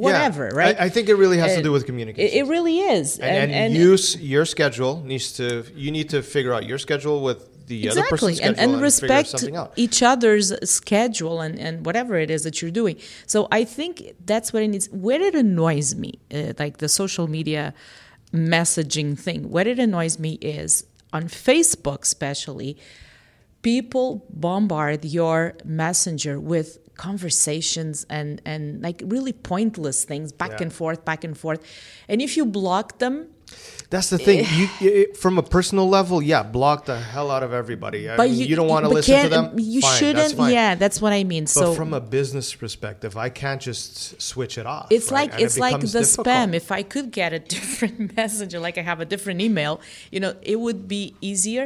whatever, 0.05 0.45
Yeah. 0.49 0.59
right? 0.61 0.75
I, 0.81 0.85
I 0.87 0.89
think 0.93 1.05
it 1.13 1.17
really 1.23 1.39
has 1.43 1.51
to 1.57 1.59
Uh, 1.59 1.67
do 1.69 1.71
with 1.75 1.83
communication. 1.89 2.31
it 2.39 2.45
really 2.53 2.77
is. 2.97 3.07
and, 3.19 3.51
and, 3.61 3.69
use 3.91 4.05
your 4.33 4.45
schedule 4.55 4.93
needs 5.11 5.27
to 5.39 5.45
you 5.83 5.89
need 5.97 6.07
to 6.15 6.19
figure 6.35 6.53
out 6.55 6.63
your 6.71 6.79
schedule 6.87 7.17
with 7.27 7.39
the 7.71 7.79
other 7.91 8.03
person's 8.11 8.37
schedule 8.37 8.55
and, 8.55 8.59
and 8.63 8.71
figure 8.71 8.83
respect 8.89 9.27
something 9.33 9.57
out. 9.61 9.69
each 9.85 9.99
other's 10.13 10.47
schedule 10.79 11.35
and, 11.45 11.53
and 11.65 11.73
whatever 11.87 12.13
it 12.25 12.29
is 12.35 12.41
that 12.47 12.55
you're 12.61 12.75
doing 12.81 12.95
so 13.33 13.39
i 13.59 13.61
think 13.77 13.93
that's 14.31 14.49
what 14.53 14.61
it 14.65 14.69
needs 14.73 14.87
where 15.05 15.21
it 15.29 15.35
annoys 15.45 15.89
me 16.03 16.11
uh, 16.37 16.53
like 16.63 16.75
the 16.83 16.87
social 17.01 17.27
media 17.37 17.63
messaging 18.55 19.09
thing 19.25 19.39
what 19.55 19.65
it 19.67 19.79
annoys 19.87 20.15
me 20.25 20.31
is 20.59 20.71
on 21.17 21.23
facebook 21.49 22.01
especially 22.11 22.71
people 23.71 24.07
bombard 24.47 24.99
your 25.19 25.37
messenger 25.81 26.35
with 26.51 26.67
conversations 27.05 27.95
and 28.17 28.29
and 28.51 28.63
like 28.87 28.99
really 29.15 29.33
pointless 29.53 29.97
things 30.11 30.29
back 30.41 30.51
Yeah. 30.53 30.63
and 30.63 30.71
forth 30.79 30.99
back 31.09 31.21
and 31.27 31.35
forth 31.43 31.59
and 32.09 32.17
if 32.27 32.31
you 32.37 32.43
block 32.61 32.87
them 33.03 33.15
That's 33.93 34.09
the 34.13 34.17
thing. 34.27 34.39
you, 34.59 34.65
you, 34.83 35.13
from 35.23 35.35
a 35.43 35.45
personal 35.55 35.87
level, 35.97 36.17
yeah, 36.21 36.43
block 36.59 36.79
the 36.91 36.97
hell 37.13 37.29
out 37.35 37.43
of 37.47 37.51
everybody. 37.61 38.01
I 38.11 38.17
but 38.21 38.27
mean, 38.27 38.39
you, 38.39 38.45
you, 38.49 38.55
don't 38.59 38.67
want 38.75 38.83
to 38.87 38.91
listen 38.97 39.15
to 39.27 39.29
them. 39.35 39.45
Um, 39.45 39.59
you 39.75 39.79
fine, 39.81 39.97
shouldn't 39.99 40.33
That's 40.37 40.51
yeah 40.57 40.71
that's 40.83 40.97
what 41.03 41.13
i 41.19 41.23
mean 41.33 41.45
But 41.45 41.61
so 41.61 41.67
from 41.81 41.91
a 42.01 42.03
business 42.19 42.47
perspective, 42.63 43.11
I 43.27 43.29
can't 43.41 43.61
just 43.69 44.21
switch 44.31 44.53
it 44.61 44.65
off. 44.75 44.87
It's 44.95 45.09
right? 45.09 45.19
like 45.21 45.31
And 45.35 45.41
it 45.41 45.45
it's 45.45 45.57
like 45.65 45.79
the 45.79 45.87
difficult. 45.99 46.27
spam. 46.27 46.49
If 46.61 46.67
I 46.79 46.81
could 46.93 47.07
get 47.21 47.29
a 47.39 47.41
different 47.55 47.97
messenger, 48.19 48.57
like 48.67 48.75
I 48.81 48.83
have 48.91 48.99
a 49.05 49.07
different 49.13 49.39
email, 49.47 49.73
you 50.13 50.19
know, 50.23 50.33
it 50.53 50.57
would 50.65 50.81
be 50.97 51.03
easier. 51.31 51.65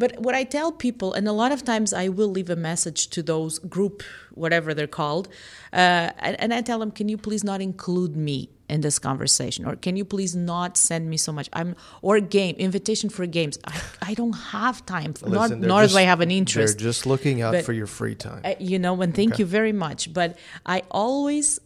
But 0.00 0.18
what 0.18 0.34
I 0.34 0.44
tell 0.44 0.72
people, 0.72 1.12
and 1.12 1.28
a 1.28 1.32
lot 1.42 1.52
of 1.52 1.60
times 1.62 1.92
I 1.92 2.08
will 2.08 2.32
leave 2.38 2.50
a 2.50 2.56
message 2.56 3.00
to 3.14 3.22
those 3.22 3.58
group, 3.58 4.02
whatever 4.42 4.72
they're 4.76 4.94
called, 5.02 5.28
uh, 5.72 6.10
and, 6.26 6.34
and 6.42 6.54
I 6.54 6.62
tell 6.62 6.78
them, 6.82 6.90
can 6.90 7.08
you 7.12 7.18
please 7.18 7.44
not 7.44 7.60
include 7.60 8.16
me 8.16 8.38
in 8.68 8.80
this 8.80 8.98
conversation, 8.98 9.66
or 9.66 9.76
can 9.76 9.96
you 9.96 10.04
please 10.04 10.34
not 10.34 10.76
send 10.76 11.10
me 11.10 11.16
so 11.16 11.32
much? 11.32 11.48
I'm 11.52 11.76
or 12.02 12.18
game 12.20 12.56
invitation 12.56 13.10
for 13.10 13.26
games. 13.26 13.58
I, 13.66 13.80
I 14.10 14.14
don't 14.14 14.38
have 14.56 14.86
time. 14.86 15.12
For, 15.12 15.26
Listen, 15.26 15.60
not, 15.60 15.68
nor 15.68 15.82
just- 15.82 15.94
do 15.94 15.98
I 15.98 16.02
have 16.12 16.20
an 16.20 16.30
interest. 16.30 16.78
They're 16.78 16.88
just 16.88 17.04
looking 17.04 17.42
out 17.42 17.52
But- 17.52 17.64
for 17.66 17.74
your 17.74 17.86
free 17.86 18.14
time. 18.14 18.40
Uh, 18.44 18.54
you 18.58 18.78
know 18.78 18.94
and 19.02 19.14
thank 19.14 19.38
you 19.38 19.46
very 19.46 19.72
much 19.72 20.12
but 20.12 20.38
i 20.66 20.82
always 20.90 21.58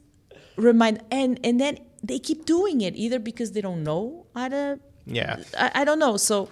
remind 0.57 1.03
and 1.11 1.39
and 1.45 1.61
then 1.61 1.79
they 2.03 2.19
keep 2.19 2.45
doing 2.45 2.81
it 2.81 2.95
either 2.97 3.19
because 3.19 3.53
they 3.53 3.61
don't 3.61 3.83
know 3.83 4.27
how 4.35 4.49
to 4.49 4.79
yeah. 5.07 5.37
i, 5.59 5.71
I 5.81 5.85
don't 5.85 5.99
know 5.99 6.17
so 6.17 6.49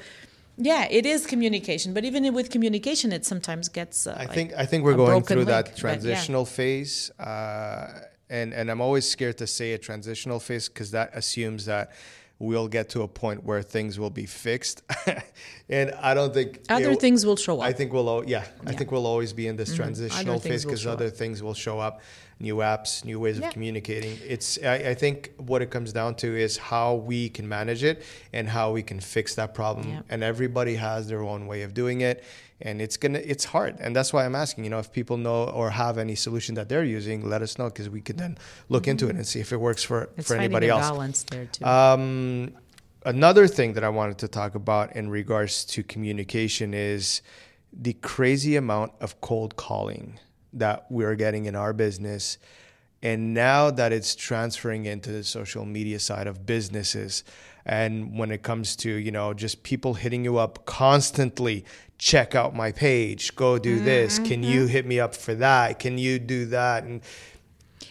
yeah 0.56 0.86
it 0.90 1.06
is 1.06 1.26
communication 1.26 1.94
but 1.94 2.04
even 2.04 2.32
with 2.34 2.50
communication 2.50 3.12
it 3.12 3.24
sometimes 3.24 3.68
gets 3.68 4.06
uh, 4.06 4.14
I 4.16 4.24
like 4.24 4.32
think 4.32 4.52
I 4.56 4.66
think 4.66 4.84
we're 4.84 4.94
going 4.94 5.22
through 5.22 5.38
link, 5.38 5.48
that 5.48 5.64
but 5.66 5.72
yeah. 5.74 5.80
transitional 5.80 6.44
phase, 6.44 7.10
uh, 7.18 7.88
and 8.28 8.52
and 8.52 8.70
I'm 8.70 8.80
always 8.80 9.08
scared 9.08 9.38
to 9.38 9.46
say 9.46 9.72
a 9.72 9.78
transitional 9.78 10.40
phase 10.40 10.68
because 10.68 10.90
that 10.92 11.10
assumes 11.14 11.64
that 11.66 11.92
we'll 12.38 12.68
get 12.68 12.88
to 12.90 13.02
a 13.02 13.08
point 13.08 13.44
where 13.44 13.62
things 13.62 13.98
will 13.98 14.10
be 14.10 14.26
fixed, 14.26 14.82
and 15.68 15.92
I 15.92 16.12
don't 16.14 16.34
think 16.34 16.60
other 16.68 16.90
it- 16.92 17.00
things 17.00 17.24
will 17.24 17.36
show 17.36 17.60
up. 17.60 17.66
I 17.66 17.72
think 17.72 17.92
we'll, 17.92 18.08
al- 18.08 18.24
yeah, 18.24 18.44
I 18.66 18.72
think 18.72 18.90
we'll 18.90 19.06
always 19.06 19.32
be 19.32 19.46
in 19.46 19.56
this 19.56 19.74
transitional 19.74 20.38
things 20.38 20.62
phase 20.62 20.64
because 20.64 20.86
other 20.86 21.08
things 21.08 21.42
will 21.42 21.54
show 21.54 21.78
up, 21.78 22.00
new 22.42 22.56
apps, 22.56 23.04
new 23.04 23.18
ways 23.20 23.38
Yeah. 23.38 23.46
of 23.46 23.52
communicating. 23.52 24.18
It's, 24.26 24.58
I, 24.62 24.74
I 24.74 24.94
think 24.94 25.32
what 25.38 25.62
it 25.62 25.70
comes 25.70 25.92
down 25.92 26.16
to 26.16 26.36
is 26.36 26.56
how 26.58 26.96
we 26.96 27.28
can 27.30 27.48
manage 27.48 27.82
it 27.84 28.02
and 28.32 28.48
how 28.48 28.72
we 28.72 28.82
can 28.82 29.00
fix 29.00 29.34
that 29.36 29.54
problem. 29.54 29.88
Yeah. 29.88 30.00
And 30.10 30.22
everybody 30.22 30.74
has 30.74 31.06
their 31.08 31.22
own 31.22 31.46
way 31.46 31.62
of 31.62 31.72
doing 31.72 32.00
it, 32.02 32.22
and 32.60 32.82
it's 32.82 32.96
gonna, 32.96 33.20
it's 33.20 33.44
hard. 33.44 33.76
And 33.80 33.94
that's 33.96 34.12
why 34.12 34.24
I'm 34.26 34.34
asking, 34.34 34.64
you 34.64 34.70
know, 34.70 34.80
if 34.80 34.92
people 34.92 35.16
know 35.16 35.44
or 35.44 35.70
have 35.70 35.96
any 35.98 36.16
solution 36.16 36.54
that 36.56 36.68
they're 36.68 36.84
using, 36.84 37.28
let 37.28 37.40
us 37.42 37.58
know 37.58 37.66
because 37.66 37.88
we 37.88 38.00
can 38.00 38.16
then 38.16 38.36
look 38.68 38.86
into 38.88 39.08
it 39.08 39.14
and 39.16 39.26
see 39.26 39.40
if 39.40 39.52
it 39.52 39.58
works 39.58 39.82
for 39.82 40.10
it's 40.16 40.28
for 40.28 40.36
anybody 40.36 40.68
else. 40.68 40.82
balance 40.90 41.22
there 41.24 41.46
too 41.46 41.64
Um, 41.64 42.52
another 43.06 43.46
thing 43.48 43.72
that 43.74 43.84
I 43.84 43.88
wanted 43.88 44.18
to 44.18 44.28
talk 44.28 44.54
about 44.54 44.94
in 44.96 45.08
regards 45.10 45.64
to 45.66 45.82
communication 45.82 46.74
is 46.74 47.22
the 47.72 47.94
crazy 47.94 48.54
amount 48.56 48.92
of 49.00 49.20
cold 49.20 49.56
calling 49.56 50.18
that 50.52 50.86
we're 50.90 51.14
getting 51.14 51.46
in 51.46 51.56
our 51.56 51.72
business. 51.72 52.38
And 53.02 53.34
now 53.34 53.70
that 53.70 53.92
it's 53.92 54.14
transferring 54.14 54.86
into 54.86 55.10
the 55.10 55.24
social 55.24 55.64
media 55.64 55.98
side 55.98 56.26
of 56.26 56.46
businesses, 56.46 57.24
and 57.64 58.18
when 58.18 58.30
it 58.30 58.42
comes 58.42 58.76
to, 58.76 58.90
you 58.90 59.10
know, 59.10 59.34
just 59.34 59.62
people 59.62 59.94
hitting 59.94 60.24
you 60.24 60.38
up 60.38 60.64
constantly, 60.66 61.64
check 61.98 62.34
out 62.34 62.54
my 62.54 62.72
page, 62.72 63.34
go 63.36 63.58
do 63.58 63.80
this, 63.80 64.18
can 64.18 64.42
you 64.42 64.66
hit 64.66 64.86
me 64.86 64.98
up 64.98 65.14
for 65.14 65.34
that? 65.36 65.78
Can 65.78 65.98
you 65.98 66.18
do 66.18 66.46
that? 66.46 66.84
And 66.84 67.00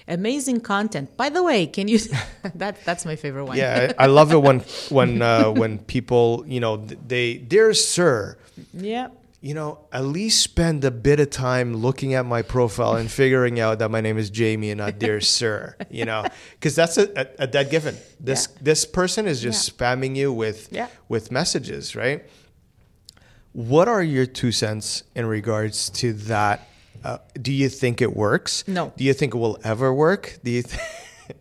amazing 0.07 0.59
content 0.59 1.15
by 1.15 1.29
the 1.29 1.43
way 1.43 1.65
can 1.65 1.87
you 1.87 1.99
that 2.55 2.75
that's 2.83 3.05
my 3.05 3.15
favorite 3.15 3.45
one 3.45 3.55
Yeah, 3.55 3.93
I 3.97 4.05
I 4.05 4.07
love 4.07 4.33
it 4.33 4.41
when 4.41 4.59
when 4.89 5.21
uh, 5.21 5.51
when 5.51 5.79
people, 5.79 6.43
you 6.47 6.59
know, 6.59 6.77
they 6.77 7.35
dear 7.35 7.73
sir, 7.73 8.37
yeah 8.73 9.07
you 9.43 9.55
know, 9.55 9.79
at 9.91 10.05
least 10.05 10.41
spend 10.41 10.85
a 10.85 10.91
bit 10.91 11.19
of 11.19 11.31
time 11.31 11.73
looking 11.75 12.13
at 12.13 12.25
my 12.27 12.43
profile 12.43 12.95
and 12.95 13.09
figuring 13.09 13.59
out 13.59 13.79
that 13.79 13.89
my 13.89 13.99
name 13.99 14.17
is 14.19 14.29
Jamie 14.29 14.69
and 14.69 14.77
not 14.77 14.99
dear 14.99 15.19
sir, 15.39 15.75
you 15.89 16.05
know, 16.05 16.23
because 16.51 16.75
that's 16.75 16.97
a, 16.99 17.09
a, 17.19 17.27
a 17.39 17.47
dead 17.47 17.71
given. 17.71 17.95
This 18.19 18.47
this 18.61 18.85
person 18.85 19.25
is 19.27 19.41
just 19.41 19.67
Yeah. 19.67 19.73
spamming 19.95 20.15
you 20.15 20.31
with 20.31 20.69
Yeah. 20.71 20.87
with 21.09 21.31
messages, 21.31 21.95
right? 21.95 22.23
What 23.53 23.87
are 23.87 24.03
your 24.03 24.25
two 24.25 24.51
cents 24.51 25.03
in 25.15 25.25
regards 25.25 25.89
to 25.89 26.13
that? 26.13 26.67
Uh, 27.03 27.17
do 27.41 27.51
you 27.51 27.67
think 27.67 27.99
it 28.01 28.15
works? 28.15 28.63
No. 28.67 28.93
Do 28.95 29.03
you 29.03 29.13
think 29.13 29.33
it 29.33 29.37
will 29.37 29.57
ever 29.63 29.91
work? 29.93 30.37
Do 30.43 30.51
you? 30.51 30.61
Th- 30.63 30.79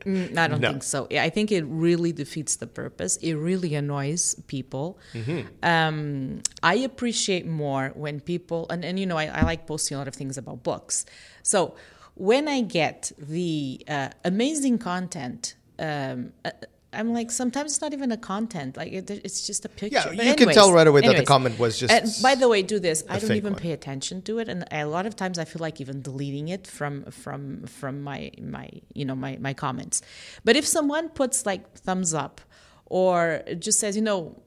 Mm, 0.00 0.36
I 0.38 0.48
don't 0.48 0.60
No. 0.60 0.68
think 0.70 0.82
so. 0.82 1.06
I 1.10 1.28
think 1.30 1.50
it 1.52 1.64
really 1.66 2.12
defeats 2.12 2.56
the 2.56 2.66
purpose. 2.66 3.16
It 3.18 3.34
really 3.34 3.74
annoys 3.74 4.34
people. 4.46 4.98
Mm-hmm. 5.14 5.48
Um, 5.62 6.42
I 6.62 6.74
appreciate 6.76 7.46
more 7.46 7.92
when 7.94 8.20
people, 8.20 8.66
and, 8.70 8.84
and 8.84 8.98
you 8.98 9.06
know, 9.06 9.16
I, 9.18 9.26
I 9.26 9.42
like 9.42 9.66
posting 9.66 9.94
a 9.96 9.98
lot 9.98 10.08
of 10.08 10.14
things 10.14 10.38
about 10.38 10.62
books. 10.62 11.06
So 11.42 11.74
when 12.14 12.48
I 12.48 12.60
get 12.62 13.12
the 13.18 13.82
uh, 13.88 14.08
amazing 14.24 14.78
content, 14.78 15.54
um, 15.78 16.32
uh, 16.44 16.50
I'm 16.92 17.12
like, 17.12 17.30
sometimes 17.30 17.72
it's 17.72 17.80
not 17.80 17.92
even 17.92 18.10
a 18.10 18.16
content. 18.16 18.76
Like 18.76 18.92
it, 18.92 19.10
it's 19.10 19.46
just 19.46 19.64
a 19.64 19.68
picture. 19.68 20.10
Yeah, 20.10 20.16
But 20.16 20.26
you 20.26 20.34
can 20.34 20.48
tell 20.48 20.72
right 20.72 20.86
away 20.86 21.02
that 21.02 21.16
the 21.16 21.24
comment 21.24 21.58
was 21.58 21.78
just 21.78 21.92
And 21.92 22.10
by 22.22 22.34
the 22.34 22.48
way, 22.48 22.62
do 22.62 22.78
this. 22.80 23.04
I 23.08 23.18
don't 23.20 23.32
even 23.32 23.52
one. 23.52 23.62
pay 23.62 23.72
attention 23.72 24.22
to 24.22 24.38
it, 24.40 24.48
and 24.48 24.64
a 24.72 24.84
lot 24.86 25.06
of 25.06 25.14
times 25.14 25.38
I 25.38 25.44
feel 25.44 25.60
like 25.60 25.80
even 25.80 26.02
deleting 26.02 26.48
it 26.48 26.66
from 26.66 27.04
from 27.10 27.64
from 27.66 28.02
my 28.02 28.32
my 28.42 28.68
you 28.92 29.04
know 29.04 29.14
my 29.14 29.38
my 29.40 29.54
comments. 29.54 30.02
But 30.44 30.56
if 30.56 30.66
someone 30.66 31.10
puts 31.10 31.46
like 31.46 31.78
thumbs 31.78 32.12
up 32.12 32.40
or 32.86 33.42
just 33.58 33.78
says 33.78 33.94
you 33.94 34.02
know 34.02 34.42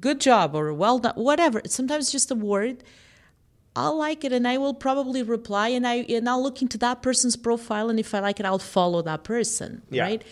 good 0.00 0.20
job 0.20 0.56
or 0.56 0.72
well 0.74 0.98
done, 0.98 1.14
whatever, 1.14 1.62
sometimes 1.66 2.10
just 2.10 2.30
a 2.30 2.34
word. 2.34 2.82
I'll 3.78 3.98
like 3.98 4.24
it 4.24 4.32
and 4.32 4.48
I 4.48 4.56
will 4.56 4.72
probably 4.72 5.22
reply 5.22 5.68
and 5.68 5.86
I 5.86 5.96
and 6.08 6.26
I'll 6.30 6.42
look 6.42 6.62
into 6.62 6.78
that 6.78 7.02
person's 7.02 7.36
profile 7.36 7.90
and 7.90 8.00
if 8.00 8.14
I 8.14 8.20
like 8.20 8.40
it 8.40 8.46
I'll 8.46 8.58
follow 8.58 9.02
that 9.02 9.22
person, 9.22 9.82
Yeah. 9.90 10.04
right? 10.04 10.22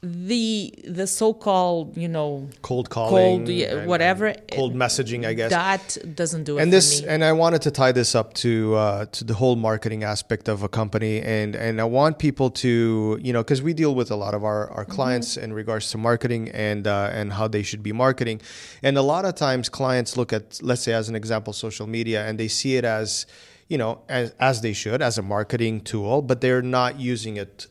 The 0.00 0.72
the 0.86 1.08
so-called, 1.08 1.96
you 1.96 2.06
know, 2.06 2.48
cold 2.62 2.88
calling, 2.88 3.10
cold 3.10 3.48
yeah, 3.48 3.84
whatever 3.84 4.32
cold 4.52 4.72
messaging, 4.72 5.26
I 5.26 5.34
guess. 5.34 5.50
that 5.50 5.98
doesn't 6.14 6.44
do 6.44 6.56
it 6.56 6.62
and 6.62 6.70
for 6.70 6.76
this, 6.76 7.02
me. 7.02 7.08
and 7.08 7.24
I 7.24 7.32
wanted 7.32 7.62
to 7.62 7.72
tie 7.72 7.90
this 7.90 8.14
up 8.14 8.32
to 8.34 8.76
uh, 8.76 9.06
to 9.06 9.24
the 9.24 9.34
whole 9.34 9.56
marketing 9.56 10.04
aspect 10.04 10.48
of 10.48 10.62
a 10.62 10.68
company, 10.68 11.20
and 11.20 11.56
and 11.56 11.80
I 11.80 11.84
want 11.84 12.20
people 12.20 12.48
to, 12.62 13.18
you 13.20 13.32
know, 13.32 13.42
because 13.42 13.60
we 13.60 13.74
deal 13.74 13.92
with 13.92 14.12
a 14.12 14.14
lot 14.14 14.34
of 14.34 14.44
our, 14.44 14.70
our 14.70 14.84
clients 14.84 15.36
in 15.36 15.52
regards 15.52 15.90
to 15.90 15.98
marketing 15.98 16.48
and 16.50 16.86
uh, 16.86 17.10
and 17.12 17.32
how 17.32 17.48
they 17.48 17.64
should 17.64 17.82
be 17.82 17.90
marketing, 17.90 18.40
and 18.84 18.96
a 18.96 19.02
lot 19.02 19.24
of 19.24 19.34
times 19.34 19.68
clients 19.68 20.16
look 20.16 20.32
at, 20.32 20.60
let's 20.62 20.82
say, 20.82 20.92
as 20.92 21.08
an 21.08 21.16
example, 21.16 21.52
social 21.52 21.88
media, 21.88 22.24
and 22.24 22.38
they 22.38 22.46
see 22.46 22.76
it 22.76 22.84
as, 22.84 23.26
you 23.66 23.76
know, 23.76 24.02
as 24.08 24.32
as 24.38 24.60
they 24.60 24.74
should 24.74 25.02
as 25.02 25.18
a 25.18 25.22
marketing 25.22 25.80
tool, 25.80 26.22
but 26.22 26.40
they're 26.40 26.62
not 26.62 27.00
using 27.00 27.36
it 27.36 27.66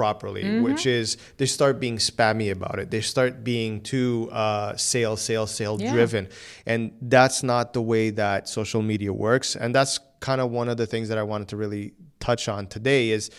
properly, 0.00 0.42
Mm-hmm. 0.42 0.62
which 0.66 0.86
is 0.86 1.06
they 1.36 1.46
start 1.58 1.74
being 1.78 1.98
spammy 1.98 2.50
about 2.58 2.76
it. 2.82 2.86
They 2.90 3.02
start 3.02 3.32
being 3.44 3.72
too 3.82 4.28
uh, 4.32 4.74
sale, 4.76 5.16
sale, 5.28 5.46
sale 5.46 5.76
Yeah. 5.78 5.92
driven, 5.92 6.24
and 6.66 6.80
that's 7.14 7.42
not 7.42 7.64
the 7.74 7.82
way 7.92 8.04
that 8.22 8.48
social 8.48 8.82
media 8.82 9.12
works. 9.12 9.54
And 9.54 9.74
that's 9.74 9.94
kind 10.20 10.40
of 10.40 10.50
one 10.50 10.68
of 10.72 10.76
the 10.82 10.86
things 10.92 11.06
that 11.10 11.18
I 11.18 11.22
wanted 11.32 11.48
to 11.52 11.56
really 11.62 11.92
touch 12.20 12.48
on 12.48 12.66
today 12.76 13.10
is 13.10 13.30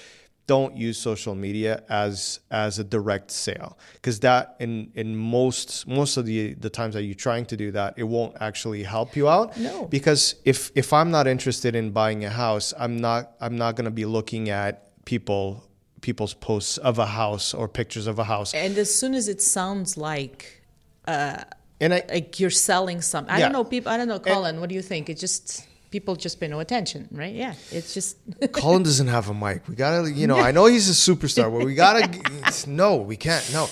don't 0.45 0.75
use 0.87 0.97
social 0.97 1.35
media 1.35 1.73
as 1.89 2.39
as 2.51 2.77
a 2.77 2.83
direct 2.83 3.31
sale 3.31 3.71
because 3.93 4.19
that 4.19 4.43
in 4.59 4.91
in 4.93 5.15
most 5.15 5.87
most 5.87 6.17
of 6.17 6.23
the 6.25 6.53
the 6.65 6.69
times 6.69 6.93
that 6.95 7.03
you're 7.03 7.23
trying 7.29 7.45
to 7.45 7.55
do 7.63 7.71
that 7.71 7.93
it 7.95 8.03
won't 8.15 8.35
actually 8.41 8.83
help 8.83 9.15
you 9.15 9.25
out 9.29 9.47
No. 9.57 9.85
because 9.97 10.35
if 10.43 10.69
if 10.75 10.91
i'm 10.91 11.11
not 11.17 11.25
interested 11.27 11.73
in 11.81 11.85
buying 11.91 12.25
a 12.25 12.29
house 12.45 12.73
i'm 12.83 12.97
not 13.07 13.21
i'm 13.39 13.55
not 13.63 13.77
going 13.77 13.85
to 13.93 13.97
be 14.03 14.05
looking 14.17 14.49
at 14.49 14.73
people 15.05 15.63
people's 16.03 16.35
posts 16.35 16.77
of 16.89 16.99
a 16.99 17.07
house 17.07 17.53
or 17.59 17.67
pictures 17.67 18.05
of 18.07 18.19
a 18.19 18.23
house 18.25 18.53
And 18.53 18.77
as 18.77 18.93
soon 18.99 19.13
as 19.15 19.27
it 19.27 19.41
sounds 19.41 19.97
like 19.97 20.61
uh, 21.07 21.43
and 21.81 21.93
i 21.93 22.03
like 22.15 22.39
you're 22.39 22.57
selling 22.71 23.01
something, 23.01 23.33
I 23.33 23.39
Yeah. 23.39 23.45
don't 23.45 23.53
know. 23.57 23.63
People, 23.75 23.91
I 23.93 23.97
don't 23.97 24.07
know, 24.13 24.19
Colin. 24.19 24.59
what 24.61 24.69
do 24.69 24.75
you 24.75 24.81
think? 24.83 25.09
It 25.09 25.17
just 25.17 25.65
people 25.95 26.15
just 26.15 26.39
pay 26.39 26.47
no 26.47 26.59
attention, 26.59 27.01
right? 27.11 27.35
Yeah, 27.35 27.53
it's 27.77 27.93
just 27.93 28.17
Colin 28.51 28.83
doesn't 28.83 29.09
have 29.17 29.29
a 29.29 29.33
mic. 29.45 29.67
We 29.67 29.75
gotta, 29.75 30.09
you 30.21 30.25
know, 30.31 30.37
I 30.49 30.51
know 30.51 30.65
he's 30.75 30.89
a 30.89 30.97
superstar, 31.11 31.51
but 31.55 31.65
we 31.65 31.75
gotta. 31.75 32.03
no, 32.67 32.89
we 33.11 33.17
can't. 33.17 33.45
No. 33.53 33.63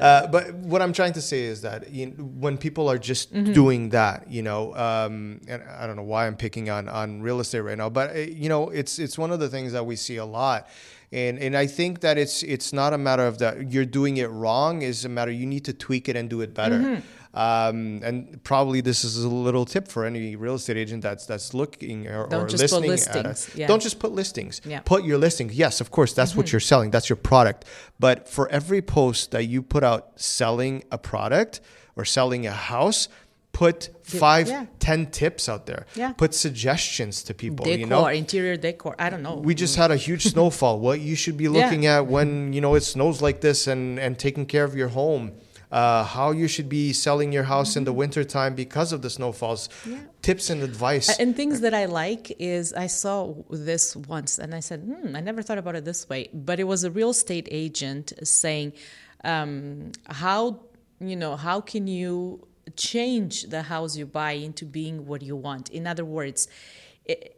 Uh, 0.00 0.26
but 0.28 0.54
what 0.72 0.80
I'm 0.80 0.92
trying 1.00 1.14
to 1.14 1.20
say 1.30 1.40
is 1.52 1.58
that 1.62 1.90
you 1.98 2.06
know, 2.06 2.24
when 2.44 2.56
people 2.66 2.88
are 2.92 2.98
just 3.12 3.26
Mm-hmm. 3.34 3.52
doing 3.52 3.82
that, 3.90 4.18
you 4.36 4.42
know, 4.48 4.60
um, 4.88 5.40
and 5.48 5.60
I 5.80 5.86
don't 5.86 5.96
know 5.96 6.08
why 6.14 6.26
I'm 6.28 6.36
picking 6.36 6.70
on 6.70 6.88
on 6.88 7.20
real 7.28 7.40
estate 7.40 7.60
right 7.70 7.78
now, 7.78 7.90
but 7.90 8.06
uh, 8.14 8.18
you 8.42 8.48
know, 8.48 8.62
it's 8.80 8.98
it's 9.04 9.16
one 9.18 9.30
of 9.34 9.40
the 9.40 9.48
things 9.48 9.72
that 9.72 9.84
we 9.90 9.96
see 9.96 10.18
a 10.18 10.28
lot. 10.40 10.68
And, 11.12 11.38
and 11.38 11.56
I 11.56 11.66
think 11.66 12.00
that 12.00 12.18
it's 12.18 12.42
it's 12.42 12.72
not 12.72 12.92
a 12.92 12.98
matter 12.98 13.26
of 13.26 13.38
that 13.38 13.72
you're 13.72 13.84
doing 13.84 14.16
it 14.16 14.26
wrong. 14.26 14.82
It's 14.82 15.04
a 15.04 15.08
matter 15.08 15.30
you 15.30 15.46
need 15.46 15.64
to 15.66 15.72
tweak 15.72 16.08
it 16.08 16.16
and 16.16 16.28
do 16.28 16.40
it 16.40 16.52
better. 16.52 16.78
Mm-hmm. 16.78 17.38
Um, 17.38 18.00
and 18.02 18.42
probably 18.44 18.80
this 18.80 19.04
is 19.04 19.22
a 19.22 19.28
little 19.28 19.66
tip 19.66 19.88
for 19.88 20.06
any 20.06 20.36
real 20.36 20.54
estate 20.54 20.78
agent 20.78 21.02
that's 21.02 21.26
that's 21.26 21.52
looking 21.52 22.08
or, 22.08 22.26
Don't 22.28 22.44
or 22.44 22.48
just 22.48 22.72
put 22.72 22.80
listening 22.80 22.90
at 22.90 23.26
listings, 23.26 23.26
us. 23.26 23.54
yeah. 23.54 23.66
Don't 23.66 23.82
just 23.82 23.98
put 23.98 24.12
listings. 24.12 24.62
Yeah. 24.64 24.78
Mm-hmm. 24.78 24.84
Put 24.84 25.04
your 25.04 25.18
listings. 25.18 25.54
Yes, 25.54 25.80
of 25.80 25.90
course, 25.90 26.14
that's 26.14 26.34
what 26.34 26.50
you're 26.50 26.60
selling. 26.60 26.90
That's 26.90 27.10
your 27.10 27.16
product. 27.16 27.66
But 28.00 28.26
for 28.26 28.48
every 28.48 28.80
post 28.80 29.32
that 29.32 29.44
you 29.44 29.62
put 29.62 29.84
out 29.84 30.18
selling 30.18 30.84
a 30.90 30.96
product 30.96 31.60
or 31.94 32.04
selling 32.06 32.46
a 32.46 32.52
house, 32.52 33.08
put 33.56 33.88
five, 34.02 34.48
yeah. 34.48 34.66
ten 34.78 35.06
tips 35.06 35.48
out 35.48 35.64
there. 35.64 35.86
Yeah. 35.94 36.12
Put 36.12 36.34
suggestions 36.34 37.22
to 37.22 37.32
people. 37.32 37.64
decor, 37.64 37.78
you 37.78 37.86
know, 37.86 38.06
interior 38.06 38.58
decor. 38.58 38.94
I 38.98 39.08
don't 39.08 39.22
know. 39.22 39.36
we 39.36 39.54
just 39.54 39.76
had 39.76 39.90
a 39.90 39.96
huge 39.96 40.24
snowfall. 40.32 40.78
What 40.78 41.00
you 41.00 41.16
should 41.16 41.38
be 41.38 41.48
looking 41.48 41.86
at 41.86 42.06
when 42.06 42.52
you 42.52 42.60
know 42.60 42.74
it 42.74 42.82
snows 42.82 43.22
like 43.22 43.40
this, 43.40 43.66
and 43.66 43.98
and 43.98 44.18
taking 44.18 44.44
care 44.44 44.64
of 44.64 44.76
your 44.76 44.88
home. 44.88 45.32
Uh, 45.72 46.04
how 46.04 46.30
you 46.30 46.46
should 46.46 46.68
be 46.68 46.92
selling 46.92 47.32
your 47.32 47.42
house 47.42 47.74
in 47.74 47.82
the 47.82 47.92
wintertime 47.92 48.54
because 48.54 48.92
of 48.92 49.02
the 49.02 49.10
snowfalls. 49.10 49.68
Tips 50.22 50.48
and 50.48 50.62
advice. 50.62 51.18
And 51.18 51.34
things 51.34 51.60
that 51.62 51.74
I 51.74 51.86
like 51.86 52.30
is 52.38 52.72
I 52.72 52.86
saw 52.86 53.34
this 53.50 53.96
once 53.96 54.38
and 54.38 54.54
I 54.54 54.60
said, 54.60 54.80
hmm, 54.82 55.16
I 55.16 55.20
never 55.20 55.42
thought 55.42 55.58
about 55.58 55.74
it 55.74 55.84
this 55.84 56.08
way. 56.08 56.28
But 56.32 56.60
it 56.60 56.64
was 56.64 56.84
a 56.84 56.90
real 56.90 57.10
estate 57.10 57.48
agent 57.50 58.12
saying, 58.22 58.74
um, 59.24 59.90
how, 60.08 60.60
you 61.00 61.16
know, 61.16 61.34
how 61.34 61.60
can 61.60 61.88
you 61.88 62.46
change 62.74 63.44
the 63.44 63.62
house 63.62 63.96
you 63.96 64.06
buy 64.06 64.32
into 64.32 64.64
being 64.64 65.06
what 65.06 65.22
you 65.22 65.36
want? 65.36 65.70
In 65.70 65.86
other 65.86 66.04
words, 66.04 66.48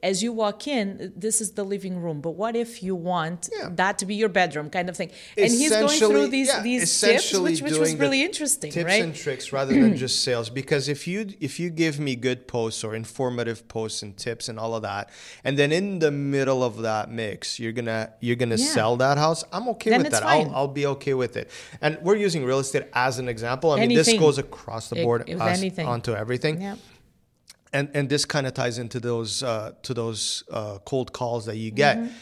as 0.02 0.22
you 0.22 0.32
walk 0.32 0.66
in, 0.66 1.12
this 1.16 1.40
is 1.40 1.52
the 1.52 1.64
living 1.64 2.00
room, 2.00 2.20
but 2.20 2.30
what 2.32 2.56
if 2.56 2.82
you 2.82 2.94
want 2.94 3.48
Yeah. 3.52 3.68
that 3.74 3.98
to 3.98 4.06
be 4.06 4.14
your 4.14 4.28
bedroom, 4.28 4.70
kind 4.70 4.88
of 4.88 4.96
thing? 4.96 5.10
And 5.36 5.50
he's 5.50 5.70
going 5.70 5.98
through 5.98 6.28
these 6.28 6.48
yeah, 6.48 6.62
these 6.62 7.00
tips, 7.00 7.32
which, 7.38 7.60
which 7.62 7.76
was 7.78 7.94
really 7.96 8.22
interesting, 8.22 8.70
tips 8.72 8.86
right? 8.86 9.02
and 9.02 9.14
tricks 9.14 9.52
rather 9.52 9.74
than 9.74 9.96
just 10.04 10.22
sales 10.22 10.48
because 10.50 10.88
if 10.88 11.06
you 11.06 11.28
if 11.40 11.60
you 11.60 11.68
give 11.70 12.00
me 12.00 12.16
good 12.16 12.46
posts 12.48 12.82
or 12.84 12.94
informative 12.94 13.68
posts 13.68 14.02
and 14.02 14.16
tips 14.16 14.48
and 14.48 14.58
all 14.58 14.74
of 14.74 14.82
that 14.82 15.10
and 15.44 15.58
then 15.58 15.70
in 15.72 15.98
the 15.98 16.10
middle 16.10 16.62
of 16.64 16.78
that 16.82 17.10
mix 17.10 17.58
you're 17.60 17.72
gonna 17.72 18.10
you're 18.20 18.36
gonna 18.36 18.56
Yeah. 18.56 18.66
sell 18.76 18.96
that 18.96 19.18
house 19.18 19.44
i'm 19.52 19.68
okay 19.74 19.90
Then 19.90 20.02
with 20.02 20.12
that 20.12 20.22
fine. 20.22 20.46
I'll, 20.48 20.54
I'll 20.56 20.68
be 20.82 20.86
okay 20.86 21.14
with 21.14 21.36
it 21.36 21.50
and 21.80 21.98
we're 22.02 22.16
using 22.16 22.44
real 22.44 22.58
estate 22.58 22.84
as 22.94 23.18
an 23.18 23.28
example 23.28 23.70
i 23.72 23.76
mean 23.80 23.94
this 23.96 24.12
goes 24.14 24.38
across 24.38 24.88
the 24.88 24.96
board 25.04 25.24
if 25.26 25.40
us- 25.40 25.58
anything. 25.58 25.86
onto 25.86 26.12
everything 26.14 26.60
yeah. 26.62 26.76
And 27.72 27.90
and 27.94 28.08
this 28.08 28.24
kind 28.24 28.46
of 28.46 28.54
ties 28.54 28.78
into 28.78 29.00
those 29.00 29.42
uh, 29.42 29.72
to 29.82 29.94
those 29.94 30.44
uh, 30.50 30.78
cold 30.84 31.12
calls 31.12 31.46
that 31.46 31.56
you 31.56 31.70
get. 31.70 31.98
Mm-hmm. 31.98 32.12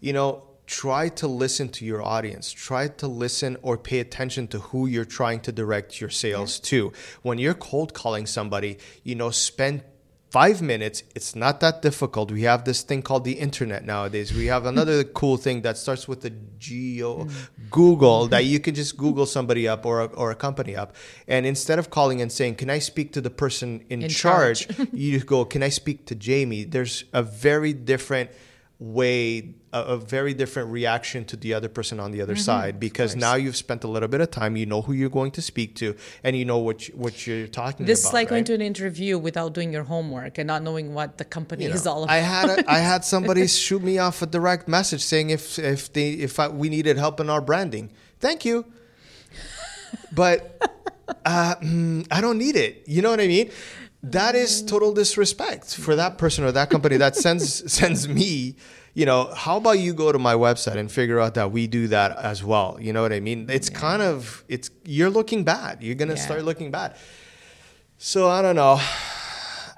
You 0.00 0.12
know, 0.12 0.42
try 0.66 1.08
to 1.08 1.26
listen 1.26 1.68
to 1.70 1.84
your 1.84 2.02
audience. 2.02 2.52
Try 2.52 2.88
to 2.88 3.08
listen 3.08 3.56
or 3.62 3.78
pay 3.78 4.00
attention 4.00 4.48
to 4.48 4.58
who 4.58 4.86
you're 4.86 5.04
trying 5.04 5.40
to 5.40 5.52
direct 5.52 6.00
your 6.00 6.10
sales 6.10 6.60
to. 6.60 6.92
When 7.22 7.38
you're 7.38 7.54
cold 7.54 7.94
calling 7.94 8.26
somebody, 8.26 8.78
you 9.02 9.14
know, 9.14 9.30
spend 9.30 9.82
five 10.30 10.60
minutes. 10.60 11.02
It's 11.14 11.34
not 11.34 11.60
that 11.60 11.82
difficult. 11.82 12.30
We 12.30 12.42
have 12.42 12.64
this 12.64 12.82
thing 12.82 13.02
called 13.02 13.24
the 13.24 13.32
internet 13.32 13.84
nowadays. 13.84 14.34
We 14.34 14.46
have 14.46 14.66
another 14.66 15.04
cool 15.20 15.36
thing 15.36 15.62
that 15.62 15.78
starts 15.78 16.08
with 16.08 16.22
the 16.22 16.30
geo. 16.58 17.28
Google 17.70 18.26
that 18.28 18.44
you 18.44 18.60
can 18.60 18.74
just 18.74 18.96
Google 18.96 19.26
somebody 19.26 19.68
up 19.68 19.86
or 19.86 20.00
a, 20.00 20.06
or 20.06 20.30
a 20.30 20.34
company 20.34 20.76
up, 20.76 20.94
and 21.28 21.46
instead 21.46 21.78
of 21.78 21.90
calling 21.90 22.20
and 22.20 22.30
saying, 22.30 22.56
"Can 22.56 22.70
I 22.70 22.78
speak 22.78 23.12
to 23.12 23.20
the 23.20 23.30
person 23.30 23.84
in, 23.88 24.02
In 24.02 24.08
charge?" 24.08 24.68
charge. 24.68 24.88
you 24.92 25.20
go, 25.20 25.44
"Can 25.44 25.62
I 25.62 25.68
speak 25.68 26.06
to 26.06 26.14
Jamie?" 26.14 26.64
There's 26.64 27.04
a 27.12 27.22
very 27.22 27.72
different 27.72 28.30
way, 28.78 29.54
a, 29.72 29.80
a 29.82 29.96
very 29.96 30.34
different 30.34 30.70
reaction 30.70 31.24
to 31.24 31.36
the 31.36 31.54
other 31.54 31.68
person 31.68 31.98
on 31.98 32.10
the 32.10 32.20
other 32.20 32.36
side 32.36 32.78
because 32.78 33.16
now 33.16 33.34
you've 33.34 33.56
spent 33.56 33.84
a 33.84 33.88
little 33.88 34.08
bit 34.08 34.20
of 34.20 34.30
time. 34.30 34.56
You 34.56 34.66
know 34.66 34.82
who 34.82 34.92
you're 34.92 35.08
going 35.08 35.30
to 35.32 35.42
speak 35.42 35.74
to, 35.76 35.96
and 36.22 36.36
you 36.36 36.44
know 36.44 36.58
what 36.58 36.88
you, 36.88 36.94
what 36.94 37.26
you're 37.26 37.46
talking 37.46 37.86
This 37.86 38.00
about. 38.00 38.02
This 38.02 38.06
is 38.06 38.12
like 38.12 38.28
going 38.28 38.44
to 38.44 38.54
an 38.54 38.60
interview 38.60 39.16
without 39.18 39.54
doing 39.54 39.72
your 39.72 39.84
homework 39.84 40.36
and 40.38 40.46
not 40.46 40.62
knowing 40.62 40.92
what 40.92 41.16
the 41.16 41.24
company 41.24 41.64
You 41.64 41.70
is 41.72 41.84
know, 41.86 41.92
all 41.92 42.10
I 42.10 42.18
about. 42.18 42.48
had 42.48 42.58
a, 42.58 42.70
I 42.70 42.78
had 42.78 43.04
somebody 43.04 43.46
shoot 43.66 43.82
me 43.82 43.98
off 43.98 44.20
a 44.20 44.26
direct 44.26 44.68
message 44.68 45.02
saying 45.02 45.30
if 45.30 45.58
if 45.58 45.92
they 45.92 46.10
if 46.10 46.38
I, 46.38 46.48
we 46.48 46.68
needed 46.68 46.98
help 46.98 47.18
in 47.20 47.30
our 47.30 47.40
branding. 47.40 47.90
Thank 48.20 48.44
you, 48.44 48.66
but 50.12 50.60
uh, 51.24 51.54
mm, 51.56 52.06
I 52.10 52.20
don't 52.20 52.38
need 52.38 52.56
it. 52.56 52.82
You 52.86 53.02
know 53.02 53.10
what 53.10 53.20
I 53.20 53.26
mean? 53.26 53.50
That 54.12 54.34
is 54.34 54.62
total 54.62 54.92
disrespect 54.92 55.74
for 55.76 55.96
that 55.96 56.16
person 56.18 56.44
or 56.44 56.52
that 56.52 56.70
company 56.70 56.96
that 56.98 57.16
sends 57.16 57.72
sends 57.80 58.08
me. 58.08 58.56
You 58.94 59.04
know, 59.04 59.30
how 59.34 59.58
about 59.58 59.78
you 59.78 59.92
go 59.92 60.10
to 60.10 60.18
my 60.18 60.34
website 60.34 60.76
and 60.76 60.90
figure 60.90 61.20
out 61.20 61.34
that 61.34 61.52
we 61.52 61.66
do 61.66 61.88
that 61.88 62.16
as 62.16 62.42
well? 62.42 62.78
You 62.80 62.92
know 62.94 63.02
what 63.02 63.12
I 63.12 63.20
mean? 63.20 63.50
It's 63.50 63.68
kind 63.68 64.00
of 64.02 64.44
it's 64.48 64.70
you're 64.84 65.10
looking 65.10 65.44
bad. 65.44 65.82
You're 65.82 65.96
gonna 65.96 66.14
Yeah. 66.14 66.20
start 66.28 66.44
looking 66.44 66.70
bad. 66.70 66.96
So 67.98 68.28
I 68.28 68.42
don't 68.42 68.56
know. 68.56 68.80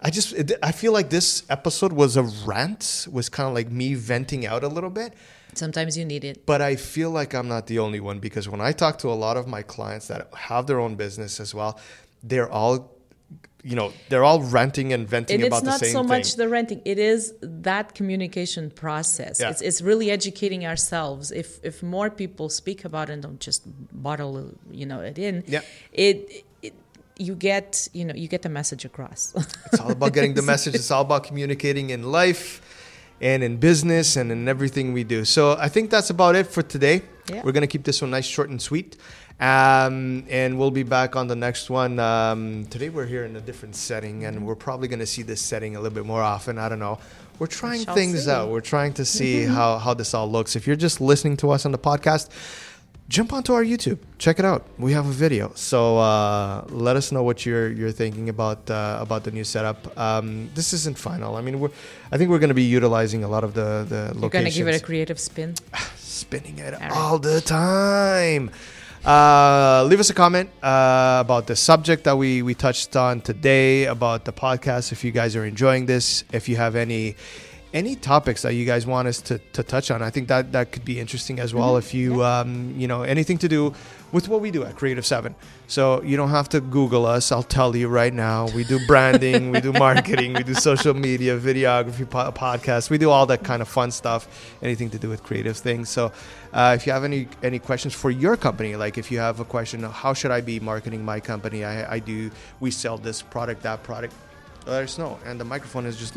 I 0.01 0.11
just 0.11 0.33
it, 0.35 0.53
I 0.63 0.71
feel 0.73 0.93
like 0.93 1.11
this 1.11 1.43
episode 1.51 1.93
was 1.93 2.17
a 2.17 2.23
rant, 2.47 3.09
was 3.11 3.29
kind 3.29 3.49
of 3.49 3.55
like 3.55 3.71
me 3.71 3.95
venting 3.95 4.47
out 4.47 4.63
a 4.63 4.69
little 4.69 4.91
bit. 4.91 5.15
Sometimes 5.55 5.97
you 5.99 6.05
need 6.05 6.23
it. 6.25 6.47
But 6.47 6.61
I 6.63 6.77
feel 6.77 7.11
like 7.11 7.35
I'm 7.35 7.49
not 7.49 7.67
the 7.67 7.79
only 7.81 7.99
one 7.99 8.21
because 8.21 8.49
when 8.49 8.61
I 8.61 8.71
talk 8.73 8.99
to 8.99 9.09
a 9.09 9.15
lot 9.27 9.37
of 9.37 9.49
my 9.49 9.63
clients 9.63 10.07
that 10.09 10.29
have 10.35 10.67
their 10.69 10.79
own 10.79 10.95
business 10.95 11.41
as 11.41 11.53
well, 11.55 11.81
they're 12.23 12.49
all, 12.51 12.95
you 13.65 13.75
know, 13.75 13.93
they're 14.09 14.25
all 14.25 14.41
ranting 14.43 14.93
and 14.93 15.09
venting 15.09 15.43
about 15.45 15.65
the 15.65 15.71
same 15.73 15.79
thing. 15.79 15.89
It's 15.89 15.95
not 15.95 16.03
so 16.03 16.07
much 16.07 16.37
the 16.37 16.49
renting; 16.49 16.81
it 16.85 16.99
is 16.99 17.35
that 17.43 17.95
communication 17.95 18.71
process. 18.71 19.41
Yeah. 19.41 19.51
It's, 19.51 19.63
it's 19.63 19.83
really 19.83 20.11
educating 20.11 20.65
ourselves. 20.65 21.33
If 21.33 21.59
if 21.65 21.83
more 21.83 22.09
people 22.11 22.49
speak 22.49 22.85
about 22.85 23.11
it 23.11 23.15
and 23.15 23.23
don't 23.23 23.41
just 23.41 23.63
bottle, 24.03 24.53
you 24.71 24.87
know, 24.87 25.01
it 25.01 25.19
in, 25.19 25.43
Yeah. 25.47 25.61
it, 25.93 26.45
it 26.63 26.75
you 27.19 27.35
get 27.35 27.89
you 27.93 28.05
know 28.05 28.15
you 28.15 28.29
get 28.29 28.43
the 28.43 28.49
message 28.49 28.85
across. 28.85 29.35
It's 29.73 29.81
all 29.81 29.91
about 29.91 30.13
getting 30.13 30.35
the 30.35 30.43
message. 30.53 30.75
It's 30.75 30.91
all 30.91 31.03
about 31.03 31.25
communicating 31.25 31.91
in 31.91 32.05
life 32.13 32.63
and 33.21 33.43
in 33.43 33.57
business 33.57 34.17
and 34.17 34.31
in 34.31 34.47
everything 34.49 34.93
we 34.93 35.03
do. 35.03 35.25
So 35.25 35.57
I 35.59 35.69
think 35.69 35.91
that's 35.91 36.11
about 36.11 36.37
it 36.37 36.47
for 36.47 36.63
today. 36.63 37.03
Yeah. 37.29 37.43
We're 37.45 37.53
going 37.53 37.63
to 37.63 37.69
keep 37.69 37.85
this 37.85 38.01
one 38.01 38.11
nice, 38.11 38.27
short, 38.27 38.51
and 38.51 38.61
sweet. 38.61 38.97
Um, 39.41 40.25
and 40.29 40.59
we'll 40.59 40.73
be 40.73 40.83
back 40.83 41.15
on 41.15 41.29
the 41.29 41.37
next 41.37 41.71
one. 41.71 41.99
Um, 42.01 42.67
today 42.67 42.89
we're 42.89 43.07
here 43.07 43.25
in 43.25 43.37
a 43.37 43.41
different 43.41 43.77
setting, 43.77 44.25
and 44.25 44.45
we're 44.45 44.57
probably 44.57 44.89
going 44.89 44.99
to 44.99 45.07
see 45.07 45.23
this 45.23 45.41
setting 45.41 45.77
a 45.77 45.81
little 45.81 45.95
bit 45.95 46.07
more 46.07 46.23
often. 46.23 46.59
I 46.59 46.69
don't 46.69 46.81
know. 46.81 46.99
We're 47.39 47.47
trying 47.47 47.85
things 47.85 48.25
see. 48.25 48.31
out. 48.31 48.49
We're 48.49 48.61
trying 48.61 48.95
to 48.95 49.05
see 49.05 49.45
how, 49.45 49.79
how 49.79 49.95
this 49.95 50.13
all 50.13 50.31
looks. 50.31 50.57
If 50.57 50.67
you're 50.67 50.77
just 50.77 51.01
listening 51.01 51.37
to 51.39 51.51
us 51.51 51.65
on 51.65 51.73
the 51.73 51.79
podcast, 51.79 52.31
jump 53.09 53.33
onto 53.33 53.53
our 53.53 53.65
YouTube. 53.65 53.99
Check 54.19 54.39
it 54.39 54.45
out. 54.45 54.67
We 54.79 54.93
have 54.93 55.07
a 55.07 55.13
video. 55.13 55.53
So 55.55 55.99
uh, 55.99 56.65
let 56.69 56.97
us 56.97 57.11
know 57.13 57.23
what 57.23 57.47
you're 57.47 57.71
you're 57.71 57.93
thinking 57.93 58.29
about 58.29 58.71
uh, 58.71 58.99
about 59.01 59.25
the 59.25 59.31
new 59.31 59.45
setup. 59.45 59.97
Um, 59.99 60.51
this 60.55 60.73
isn't 60.73 60.99
final. 60.99 61.37
I 61.37 61.41
mean, 61.41 61.61
we're 61.61 61.71
I 62.13 62.19
think 62.19 62.31
we're 62.31 62.39
going 62.39 62.49
to 62.49 62.55
be 62.55 62.65
utilizing 62.65 63.25
a 63.25 63.29
lot 63.29 63.45
of 63.45 63.55
the 63.55 63.87
the 63.89 64.13
You're 64.13 64.23
locations. 64.23 64.33
gonna 64.33 64.51
give 64.51 64.69
it 64.69 64.83
a 64.83 64.85
creative 64.85 65.19
spin. 65.19 65.55
spinning 65.97 66.59
it 66.59 66.75
all 66.93 67.19
the 67.19 67.41
time. 67.41 68.51
Uh, 69.05 69.85
leave 69.85 70.01
us 70.01 70.11
a 70.11 70.15
comment 70.15 70.51
uh, 70.63 71.19
about 71.21 71.47
the 71.47 71.55
subject 71.55 72.03
that 72.05 72.19
we, 72.19 72.43
we 72.43 72.53
touched 72.53 72.97
on 72.97 73.21
today 73.21 73.85
about 73.85 74.25
the 74.25 74.33
podcast. 74.33 74.91
If 74.93 75.05
you 75.05 75.13
guys 75.13 75.37
are 75.37 75.47
enjoying 75.47 75.87
this, 75.87 76.25
if 76.33 76.49
you 76.49 76.57
have 76.57 76.75
any 76.75 77.15
any 77.75 77.95
topics 77.95 78.43
that 78.43 78.55
you 78.55 78.65
guys 78.65 78.87
want 78.87 79.09
us 79.09 79.21
to, 79.21 79.39
to 79.53 79.63
touch 79.63 79.91
on. 79.91 80.03
I 80.03 80.11
think 80.11 80.29
that 80.29 80.53
that 80.53 80.73
could 80.73 80.85
be 80.85 80.99
interesting 80.99 81.39
as 81.39 81.53
well. 81.53 81.71
Mm-hmm. 81.71 81.87
If 81.87 81.95
you 81.95 82.25
um, 82.25 82.75
you 82.77 82.89
know 82.89 83.03
anything 83.03 83.39
to 83.39 83.49
do 83.49 83.75
with 84.11 84.29
what 84.29 84.41
we 84.41 84.51
do 84.51 84.65
at 84.65 84.75
Creative 84.75 85.05
Seven, 85.05 85.35
so 85.67 86.03
you 86.03 86.17
don't 86.17 86.31
have 86.31 86.49
to 86.51 86.61
Google 86.61 87.05
us. 87.05 87.31
I'll 87.31 87.43
tell 87.43 87.77
you 87.77 87.89
right 87.89 88.13
now. 88.13 88.49
We 88.49 88.65
do 88.65 88.79
branding, 88.87 89.51
we 89.51 89.61
do 89.61 89.73
marketing, 89.73 90.33
we 90.33 90.43
do 90.45 90.55
social 90.55 90.95
media, 90.95 91.39
videography, 91.39 92.09
po- 92.09 92.33
podcasts. 92.33 92.89
We 92.89 92.97
do 92.97 93.11
all 93.11 93.27
that 93.27 93.45
kind 93.45 93.61
of 93.61 93.69
fun 93.69 93.91
stuff. 93.91 94.57
Anything 94.63 94.89
to 94.91 94.99
do 94.99 95.11
with 95.11 95.23
creative 95.23 95.57
things. 95.59 95.91
So 95.91 96.13
uh, 96.55 96.75
if 96.75 96.87
you 96.87 96.93
have 96.93 97.05
any 97.05 97.29
any 97.43 97.59
questions 97.59 97.95
for 97.95 98.11
your 98.11 98.37
company, 98.37 98.77
like 98.77 98.97
if 98.97 99.11
you 99.13 99.19
have 99.19 99.41
a 99.41 99.45
question, 99.45 99.83
how 99.83 100.15
should 100.15 100.31
I 100.31 100.41
be 100.41 100.59
marketing 100.59 101.05
my 101.05 101.21
company? 101.21 101.65
I, 101.65 101.97
I 101.97 101.99
do. 101.99 102.31
We 102.61 102.71
sell 102.71 102.97
this 102.97 103.21
product, 103.21 103.63
that 103.63 103.83
product 103.83 104.15
let 104.69 104.85
us 104.85 104.99
know. 104.99 105.19
And 105.25 105.41
the 105.41 105.45
microphone 105.45 105.87
is 105.87 105.97
just 105.97 106.15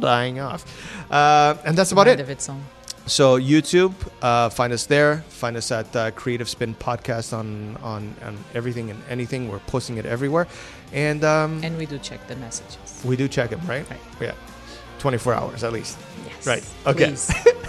dying 0.00 0.40
off. 0.40 0.64
Uh, 1.10 1.56
and 1.64 1.76
that's 1.76 1.92
about 1.92 2.06
Mind 2.06 2.20
it. 2.20 2.22
of 2.22 2.30
its 2.30 2.48
own. 2.48 2.62
So 3.06 3.38
YouTube, 3.40 3.92
uh, 4.22 4.50
find 4.50 4.72
us 4.72 4.86
there. 4.86 5.24
Find 5.28 5.56
us 5.56 5.72
at 5.72 5.94
uh, 5.96 6.10
Creative 6.12 6.48
Spin 6.48 6.74
Podcast 6.74 7.32
on, 7.36 7.76
on 7.82 8.14
on 8.24 8.36
everything 8.54 8.90
and 8.90 9.02
anything. 9.08 9.50
We're 9.50 9.58
posting 9.66 9.96
it 9.96 10.06
everywhere, 10.06 10.46
and 10.92 11.24
um, 11.24 11.60
And 11.64 11.76
we 11.78 11.86
do 11.86 11.98
check 11.98 12.24
the 12.28 12.36
messages. 12.36 13.02
we 13.04 13.16
do 13.16 13.26
check 13.26 13.50
them, 13.50 13.60
right? 13.66 13.88
Right. 13.90 14.00
Yeah, 14.20 14.34
24 15.00 15.34
hours 15.34 15.64
at 15.64 15.72
least. 15.72 15.98
Yes. 16.26 16.46
Right. 16.46 16.64
Okay. 16.86 17.16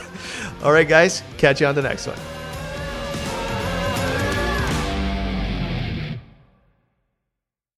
All 0.63 0.73
right, 0.73 0.87
guys. 0.87 1.23
Catch 1.37 1.61
you 1.61 1.67
on 1.67 1.73
the 1.75 1.81
next 1.81 2.05
one. 2.05 2.19